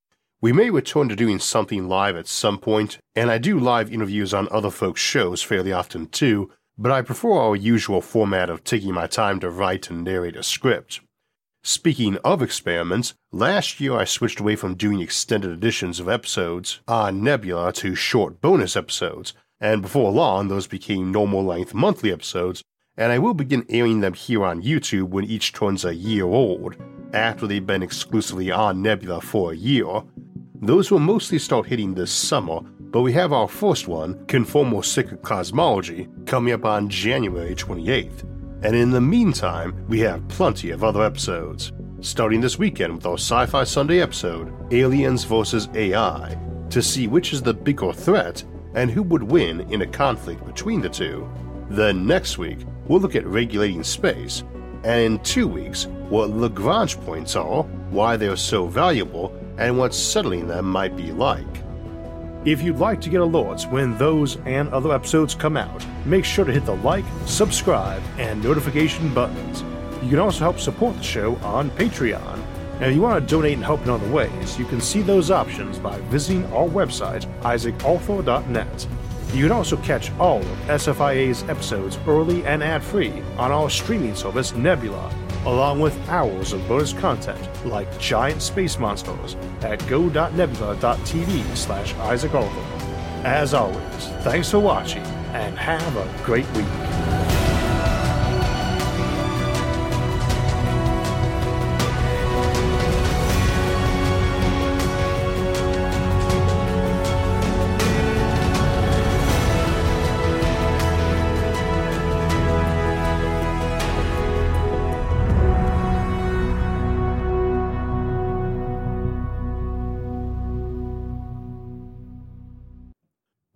We 0.41 0.53
may 0.53 0.69
return 0.69 1.09
to 1.09 1.15
doing 1.15 1.39
something 1.39 1.87
live 1.87 2.15
at 2.15 2.27
some 2.27 2.57
point, 2.57 2.97
and 3.15 3.29
I 3.29 3.37
do 3.37 3.59
live 3.59 3.91
interviews 3.91 4.33
on 4.33 4.47
other 4.49 4.71
folks' 4.71 5.01
shows 5.01 5.41
fairly 5.41 5.73
often 5.73 6.07
too, 6.07 6.51
but 6.77 6.91
I 6.91 7.01
prefer 7.01 7.31
our 7.31 7.55
usual 7.55 8.01
format 8.01 8.49
of 8.49 8.63
taking 8.63 8.93
my 8.93 9.07
time 9.07 9.39
to 9.39 9.49
write 9.49 9.89
and 9.89 10.03
narrate 10.03 10.35
a 10.35 10.43
script. 10.43 11.01
Speaking 11.63 12.17
of 12.17 12.41
experiments, 12.41 13.13
last 13.31 13.79
year 13.79 13.93
I 13.93 14.05
switched 14.05 14.39
away 14.39 14.55
from 14.55 14.75
doing 14.75 14.99
extended 14.99 15.51
editions 15.51 15.99
of 15.99 16.07
episodes 16.07 16.79
on 16.87 17.23
Nebula 17.23 17.73
to 17.73 17.95
short 17.95 18.39
bonus 18.41 18.75
episodes, 18.75 19.33
and 19.59 19.81
before 19.81 20.11
long 20.11 20.47
those 20.47 20.67
became 20.67 21.11
normal 21.11 21.43
length 21.43 21.73
monthly 21.73 22.11
episodes 22.11 22.63
and 22.97 23.11
I 23.11 23.19
will 23.19 23.33
begin 23.33 23.65
airing 23.69 23.99
them 23.99 24.13
here 24.13 24.45
on 24.45 24.61
YouTube 24.61 25.09
when 25.09 25.25
each 25.25 25.53
turns 25.53 25.83
a 25.83 25.93
year 25.93 26.25
old, 26.25 26.75
after 27.13 27.45
they've 27.45 27.65
been 27.65 27.83
exclusively 27.83 28.51
on 28.51 28.81
Nebula 28.81 29.21
for 29.21 29.51
a 29.51 29.55
year. 29.55 30.01
Those 30.65 30.89
will 30.89 30.99
mostly 30.99 31.37
start 31.37 31.67
hitting 31.67 31.93
this 31.93 32.11
summer, 32.11 32.59
but 32.79 33.01
we 33.01 33.13
have 33.13 33.31
our 33.31 33.47
first 33.47 33.87
one, 33.87 34.15
Conformal 34.25 34.83
Cyclic 34.83 35.21
Cosmology, 35.21 36.07
coming 36.25 36.55
up 36.55 36.65
on 36.65 36.89
January 36.89 37.53
28th. 37.53 38.23
And 38.63 38.75
in 38.75 38.89
the 38.89 38.99
meantime, 38.99 39.85
we 39.87 39.99
have 39.99 40.27
plenty 40.27 40.71
of 40.71 40.83
other 40.83 41.03
episodes. 41.03 41.71
Starting 42.01 42.41
this 42.41 42.57
weekend 42.57 42.95
with 42.95 43.05
our 43.05 43.13
Sci 43.13 43.45
Fi 43.45 43.63
Sunday 43.63 44.01
episode, 44.01 44.51
Aliens 44.73 45.23
vs. 45.23 45.69
AI, 45.75 46.35
to 46.71 46.81
see 46.81 47.05
which 47.05 47.31
is 47.31 47.43
the 47.43 47.53
bigger 47.53 47.93
threat 47.93 48.43
and 48.73 48.89
who 48.89 49.03
would 49.03 49.21
win 49.21 49.71
in 49.71 49.83
a 49.83 49.87
conflict 49.87 50.43
between 50.47 50.81
the 50.81 50.89
two. 50.89 51.29
Then 51.69 52.07
next 52.07 52.39
week, 52.39 52.57
we'll 52.87 53.01
look 53.01 53.15
at 53.15 53.27
regulating 53.27 53.83
space, 53.83 54.43
and 54.83 54.99
in 54.99 55.19
two 55.19 55.47
weeks, 55.47 55.85
what 56.09 56.31
Lagrange 56.31 56.99
points 57.01 57.35
are, 57.35 57.61
why 57.91 58.17
they're 58.17 58.35
so 58.35 58.65
valuable, 58.65 59.31
and 59.57 59.77
what 59.77 59.93
settling 59.93 60.47
them 60.47 60.65
might 60.65 60.95
be 60.95 61.11
like. 61.11 61.45
If 62.45 62.61
you'd 62.61 62.77
like 62.77 63.01
to 63.01 63.09
get 63.09 63.21
alerts 63.21 63.69
when 63.69 63.97
those 63.97 64.37
and 64.45 64.69
other 64.69 64.93
episodes 64.93 65.33
come 65.33 65.57
out, 65.57 65.83
make 66.05 66.23
sure 66.23 66.45
to 66.45 66.51
hit 66.51 66.65
the 66.65 66.75
like, 66.75 67.05
subscribe, 67.25 68.03
and 68.19 68.43
notification 68.43 69.11
buttons. 69.15 69.63
You 70.03 70.11
can 70.11 70.19
also 70.19 70.41
help 70.41 70.59
support 70.59 70.95
the 70.97 71.03
show 71.03 71.37
on 71.37 71.71
Patreon. 71.71 72.39
And 72.75 72.83
if 72.83 72.93
you 72.93 73.01
want 73.01 73.23
to 73.23 73.35
donate 73.35 73.53
and 73.53 73.63
help 73.63 73.81
in 73.81 73.89
other 73.89 74.07
ways, 74.11 74.59
you 74.59 74.65
can 74.65 74.79
see 74.79 75.01
those 75.01 75.31
options 75.31 75.79
by 75.79 75.97
visiting 76.01 76.45
our 76.53 76.67
website, 76.67 77.25
isaacarthur.net. 77.41 78.87
You 79.33 79.43
can 79.43 79.51
also 79.51 79.77
catch 79.77 80.11
all 80.19 80.41
of 80.41 80.57
SFIA's 80.67 81.43
episodes 81.43 81.97
early 82.05 82.45
and 82.45 82.63
ad 82.63 82.83
free 82.83 83.23
on 83.39 83.51
our 83.51 83.71
streaming 83.71 84.13
service 84.13 84.53
Nebula, 84.53 85.11
along 85.45 85.79
with 85.79 85.97
hours 86.09 86.53
of 86.53 86.67
bonus 86.67 86.93
content 86.93 87.49
like 87.65 87.99
giant 87.99 88.41
space 88.41 88.79
monsters 88.79 89.35
at 89.61 89.85
go.nebula.tv 89.87 91.57
slash 91.57 91.93
Isaac. 91.95 92.31
As 93.23 93.53
always, 93.53 94.07
thanks 94.21 94.51
for 94.51 94.59
watching 94.59 95.03
and 95.33 95.57
have 95.57 95.97
a 95.97 96.23
great 96.23 96.49
week. 96.53 96.94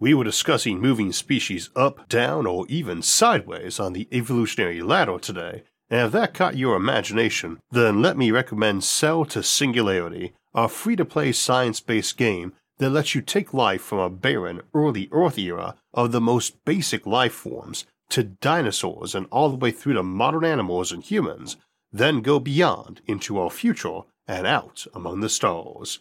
We 0.10 0.16
were 0.16 0.24
discussing 0.24 0.82
moving 0.82 1.14
species 1.14 1.70
up, 1.76 2.10
down, 2.10 2.48
or 2.48 2.66
even 2.68 3.04
sideways 3.04 3.80
on 3.80 3.94
the 3.94 4.08
evolutionary 4.12 4.82
ladder 4.82 5.20
today, 5.20 5.62
and 5.88 6.08
if 6.08 6.12
that 6.14 6.34
caught 6.34 6.58
your 6.58 6.76
imagination, 6.76 7.60
then 7.70 8.02
let 8.02 8.18
me 8.18 8.32
recommend 8.32 8.84
Cell 8.84 9.24
to 9.26 9.44
Singularity, 9.44 10.34
a 10.56 10.68
free 10.68 10.96
to 10.96 11.06
play 11.06 11.32
science 11.32 11.80
based 11.80 12.18
game 12.18 12.54
that 12.80 12.90
lets 12.90 13.14
you 13.14 13.22
take 13.22 13.54
life 13.54 13.84
from 13.84 14.00
a 14.00 14.10
barren, 14.10 14.62
early 14.74 15.10
Earth 15.12 15.38
era 15.38 15.76
of 15.94 16.12
the 16.12 16.20
most 16.20 16.66
basic 16.66 17.06
life 17.06 17.34
forms 17.34 17.86
to 18.10 18.24
dinosaurs 18.24 19.14
and 19.14 19.28
all 19.32 19.52
the 19.52 19.58
way 19.58 19.70
through 19.70 19.94
to 19.94 20.02
modern 20.02 20.44
animals 20.44 20.92
and 20.92 21.04
humans, 21.04 21.56
then 21.92 22.22
go 22.22 22.40
beyond 22.40 23.02
into 23.06 23.38
our 23.38 23.52
future 23.52 24.00
and 24.28 24.48
out 24.48 24.88
among 24.96 25.20
the 25.20 25.30
stars. 25.30 26.00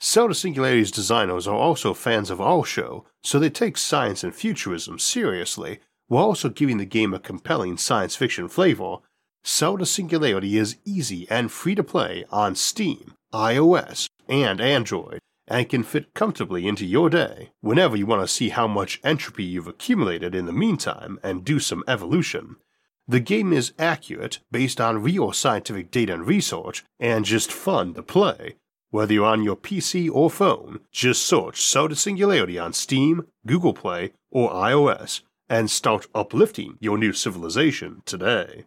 To 0.00 0.32
Singularity's 0.32 0.92
designers 0.92 1.48
are 1.48 1.56
also 1.56 1.92
fans 1.92 2.30
of 2.30 2.40
our 2.40 2.64
show, 2.64 3.04
so 3.22 3.38
they 3.38 3.50
take 3.50 3.76
science 3.76 4.22
and 4.22 4.34
futurism 4.34 4.98
seriously, 4.98 5.80
while 6.06 6.26
also 6.26 6.48
giving 6.48 6.78
the 6.78 6.84
game 6.84 7.12
a 7.12 7.18
compelling 7.18 7.76
science 7.76 8.14
fiction 8.14 8.48
flavor. 8.48 8.98
To 9.44 9.84
Singularity 9.84 10.56
is 10.56 10.76
easy 10.84 11.26
and 11.28 11.50
free 11.50 11.74
to 11.74 11.82
play 11.82 12.24
on 12.30 12.54
Steam, 12.54 13.14
iOS, 13.32 14.08
and 14.28 14.60
Android, 14.60 15.18
and 15.48 15.68
can 15.68 15.82
fit 15.82 16.14
comfortably 16.14 16.68
into 16.68 16.86
your 16.86 17.10
day 17.10 17.50
whenever 17.60 17.96
you 17.96 18.06
want 18.06 18.22
to 18.22 18.28
see 18.28 18.50
how 18.50 18.68
much 18.68 19.00
entropy 19.02 19.44
you've 19.44 19.66
accumulated 19.66 20.34
in 20.34 20.46
the 20.46 20.52
meantime 20.52 21.18
and 21.22 21.44
do 21.44 21.58
some 21.58 21.82
evolution. 21.88 22.56
The 23.08 23.20
game 23.20 23.52
is 23.52 23.72
accurate, 23.78 24.40
based 24.52 24.80
on 24.80 25.02
real 25.02 25.32
scientific 25.32 25.90
data 25.90 26.14
and 26.14 26.26
research, 26.26 26.84
and 27.00 27.24
just 27.24 27.50
fun 27.50 27.94
to 27.94 28.02
play, 28.02 28.56
whether 28.90 29.12
you're 29.12 29.26
on 29.26 29.42
your 29.42 29.56
PC 29.56 30.10
or 30.10 30.30
phone, 30.30 30.80
just 30.90 31.24
search 31.24 31.72
to 31.72 31.94
Singularity 31.94 32.58
on 32.58 32.72
Steam, 32.72 33.26
Google 33.46 33.74
Play, 33.74 34.12
or 34.30 34.50
iOS 34.50 35.22
and 35.48 35.70
start 35.70 36.06
uplifting 36.14 36.76
your 36.80 36.98
new 36.98 37.12
civilization 37.12 38.02
today. 38.04 38.64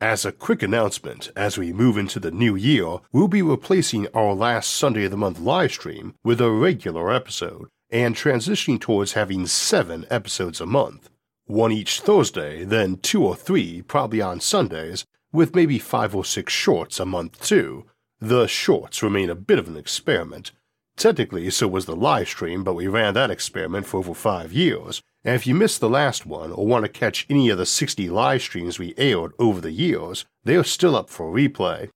As 0.00 0.26
a 0.26 0.32
quick 0.32 0.62
announcement, 0.62 1.30
as 1.34 1.56
we 1.56 1.72
move 1.72 1.96
into 1.96 2.20
the 2.20 2.30
new 2.30 2.54
year, 2.54 2.98
we'll 3.12 3.28
be 3.28 3.40
replacing 3.40 4.06
our 4.08 4.34
last 4.34 4.70
Sunday 4.70 5.06
of 5.06 5.10
the 5.10 5.16
month 5.16 5.38
live 5.38 5.72
stream 5.72 6.14
with 6.22 6.40
a 6.40 6.50
regular 6.50 7.10
episode 7.10 7.68
and 7.90 8.14
transitioning 8.14 8.78
towards 8.78 9.14
having 9.14 9.46
seven 9.46 10.04
episodes 10.10 10.60
a 10.60 10.66
month. 10.66 11.08
One 11.46 11.72
each 11.72 12.00
Thursday, 12.00 12.64
then 12.64 12.96
two 12.96 13.24
or 13.24 13.36
three, 13.36 13.80
probably 13.80 14.20
on 14.20 14.40
Sundays, 14.40 15.06
with 15.32 15.54
maybe 15.54 15.78
five 15.78 16.14
or 16.14 16.24
six 16.24 16.52
shorts 16.52 17.00
a 17.00 17.06
month 17.06 17.40
too, 17.40 17.86
the 18.20 18.46
shorts 18.46 19.02
remain 19.02 19.28
a 19.28 19.34
bit 19.34 19.58
of 19.58 19.68
an 19.68 19.76
experiment. 19.76 20.52
Technically, 20.96 21.50
so 21.50 21.68
was 21.68 21.84
the 21.84 21.94
live 21.94 22.28
stream, 22.28 22.64
but 22.64 22.74
we 22.74 22.86
ran 22.86 23.12
that 23.14 23.30
experiment 23.30 23.86
for 23.86 23.98
over 23.98 24.14
five 24.14 24.52
years. 24.52 25.02
And 25.22 25.34
if 25.34 25.46
you 25.46 25.54
missed 25.54 25.80
the 25.80 25.90
last 25.90 26.24
one 26.24 26.50
or 26.50 26.66
want 26.66 26.84
to 26.84 26.88
catch 26.88 27.26
any 27.28 27.50
of 27.50 27.58
the 27.58 27.66
60 27.66 28.08
live 28.08 28.40
streams 28.40 28.78
we 28.78 28.94
aired 28.96 29.32
over 29.38 29.60
the 29.60 29.72
years, 29.72 30.24
they 30.44 30.56
are 30.56 30.64
still 30.64 30.96
up 30.96 31.10
for 31.10 31.30
replay. 31.30 31.90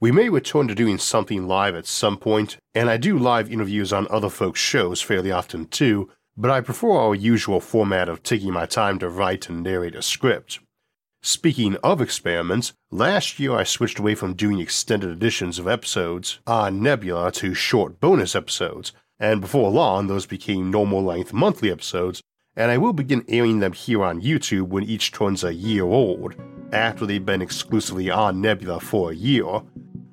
We 0.00 0.12
may 0.12 0.30
return 0.30 0.68
to 0.68 0.74
doing 0.74 0.98
something 0.98 1.46
live 1.46 1.74
at 1.74 1.86
some 1.86 2.16
point, 2.16 2.56
and 2.74 2.88
I 2.88 2.96
do 2.96 3.18
live 3.18 3.52
interviews 3.52 3.92
on 3.92 4.06
other 4.08 4.30
folks' 4.30 4.60
shows 4.60 5.02
fairly 5.02 5.30
often 5.30 5.66
too, 5.66 6.10
but 6.36 6.50
I 6.50 6.60
prefer 6.60 6.92
our 6.92 7.14
usual 7.14 7.60
format 7.60 8.08
of 8.08 8.22
taking 8.22 8.52
my 8.52 8.66
time 8.66 8.98
to 9.00 9.08
write 9.08 9.48
and 9.48 9.62
narrate 9.62 9.94
a 9.94 10.02
script. 10.02 10.60
Speaking 11.26 11.74
of 11.82 12.00
experiments, 12.00 12.72
last 12.92 13.40
year 13.40 13.56
I 13.56 13.64
switched 13.64 13.98
away 13.98 14.14
from 14.14 14.34
doing 14.34 14.60
extended 14.60 15.10
editions 15.10 15.58
of 15.58 15.66
episodes 15.66 16.38
on 16.46 16.80
Nebula 16.80 17.32
to 17.32 17.52
short 17.52 17.98
bonus 17.98 18.36
episodes, 18.36 18.92
and 19.18 19.40
before 19.40 19.72
long 19.72 20.06
those 20.06 20.24
became 20.24 20.70
normal 20.70 21.02
length 21.02 21.32
monthly 21.32 21.72
episodes, 21.72 22.22
and 22.54 22.70
I 22.70 22.78
will 22.78 22.92
begin 22.92 23.24
airing 23.26 23.58
them 23.58 23.72
here 23.72 24.04
on 24.04 24.22
YouTube 24.22 24.68
when 24.68 24.84
each 24.84 25.10
turns 25.10 25.42
a 25.42 25.52
year 25.52 25.82
old, 25.82 26.36
after 26.70 27.04
they've 27.04 27.26
been 27.26 27.42
exclusively 27.42 28.08
on 28.08 28.40
Nebula 28.40 28.78
for 28.78 29.10
a 29.10 29.16
year. 29.16 29.62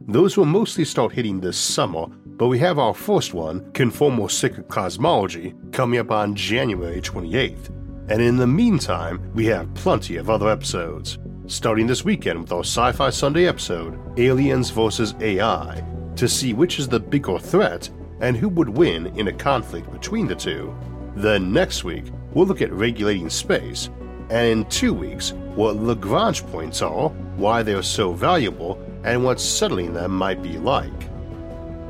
Those 0.07 0.35
will 0.35 0.45
mostly 0.45 0.83
start 0.83 1.13
hitting 1.13 1.39
this 1.39 1.59
summer, 1.59 2.07
but 2.07 2.47
we 2.47 2.57
have 2.57 2.79
our 2.79 2.95
first 2.95 3.35
one, 3.35 3.59
Conformal 3.73 4.31
Cyclic 4.31 4.67
Cosmology, 4.67 5.53
coming 5.71 5.99
up 5.99 6.09
on 6.09 6.33
January 6.33 7.01
28th. 7.01 7.82
And 8.09 8.21
in 8.21 8.35
the 8.35 8.47
meantime, 8.47 9.31
we 9.33 9.45
have 9.45 9.73
plenty 9.75 10.17
of 10.17 10.29
other 10.29 10.49
episodes. 10.49 11.17
Starting 11.47 11.87
this 11.87 12.03
weekend 12.03 12.41
with 12.41 12.51
our 12.51 12.63
Sci 12.63 12.91
Fi 12.91 13.09
Sunday 13.09 13.47
episode, 13.47 13.97
Aliens 14.19 14.69
vs. 14.69 15.13
AI, 15.21 15.83
to 16.15 16.27
see 16.27 16.53
which 16.53 16.79
is 16.79 16.87
the 16.87 16.99
bigger 16.99 17.39
threat 17.39 17.89
and 18.19 18.35
who 18.35 18.49
would 18.49 18.69
win 18.69 19.07
in 19.17 19.29
a 19.29 19.33
conflict 19.33 19.91
between 19.91 20.27
the 20.27 20.35
two. 20.35 20.75
Then 21.15 21.53
next 21.53 21.83
week, 21.83 22.05
we'll 22.33 22.45
look 22.45 22.61
at 22.61 22.71
regulating 22.73 23.29
space, 23.29 23.89
and 24.29 24.47
in 24.47 24.65
two 24.65 24.93
weeks, 24.93 25.31
what 25.55 25.77
Lagrange 25.77 26.45
points 26.47 26.81
are, 26.81 27.09
why 27.37 27.63
they're 27.63 27.83
so 27.83 28.13
valuable, 28.13 28.81
and 29.03 29.23
what 29.23 29.39
settling 29.39 29.93
them 29.93 30.11
might 30.11 30.41
be 30.41 30.57
like. 30.57 31.12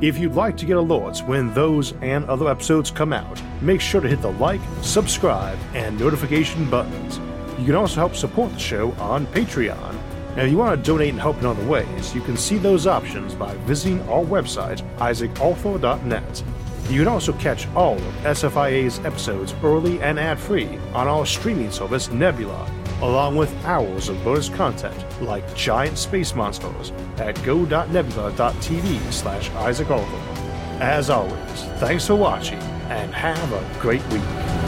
If 0.03 0.17
you'd 0.17 0.35
like 0.35 0.57
to 0.57 0.65
get 0.65 0.75
alerts 0.75 1.25
when 1.25 1.53
those 1.53 1.93
and 2.01 2.25
other 2.25 2.49
episodes 2.49 2.91
come 2.91 3.13
out, 3.13 3.41
make 3.61 3.79
sure 3.79 4.01
to 4.01 4.07
hit 4.09 4.21
the 4.21 4.33
like, 4.33 4.59
subscribe, 4.81 5.57
and 5.73 5.97
notification 5.97 6.69
buttons. 6.69 7.21
You 7.57 7.67
can 7.67 7.75
also 7.75 8.01
help 8.01 8.13
support 8.13 8.51
the 8.51 8.59
show 8.59 8.91
on 8.99 9.25
Patreon. 9.27 9.97
And 10.31 10.41
if 10.41 10.51
you 10.51 10.57
want 10.57 10.77
to 10.77 10.85
donate 10.85 11.11
and 11.11 11.21
help 11.21 11.37
in 11.37 11.45
other 11.45 11.65
ways, 11.65 12.13
you 12.13 12.19
can 12.19 12.35
see 12.35 12.57
those 12.57 12.85
options 12.85 13.33
by 13.33 13.55
visiting 13.59 14.01
our 14.09 14.25
website, 14.25 14.81
isaacarthur.net. 14.97 16.43
You 16.89 16.99
can 16.99 17.07
also 17.07 17.31
catch 17.31 17.69
all 17.69 17.95
of 17.95 18.13
SFIA's 18.23 18.99
episodes 19.05 19.55
early 19.63 20.01
and 20.01 20.19
ad 20.19 20.37
free 20.37 20.79
on 20.93 21.07
our 21.07 21.25
streaming 21.25 21.71
service 21.71 22.11
Nebula 22.11 22.69
along 23.03 23.35
with 23.35 23.53
hours 23.65 24.07
of 24.07 24.23
bonus 24.23 24.47
content 24.47 24.95
like 25.21 25.55
giant 25.55 25.97
space 25.97 26.33
monsters 26.33 26.93
at 27.17 27.41
go.nebula.tv 27.43 29.11
slash 29.11 29.51
Isaac 29.51 29.89
Arthur. 29.91 30.41
As 30.81 31.09
always, 31.09 31.63
thanks 31.79 32.07
for 32.07 32.15
watching 32.15 32.59
and 32.89 33.13
have 33.13 33.51
a 33.51 33.81
great 33.81 34.05
week. 34.07 34.62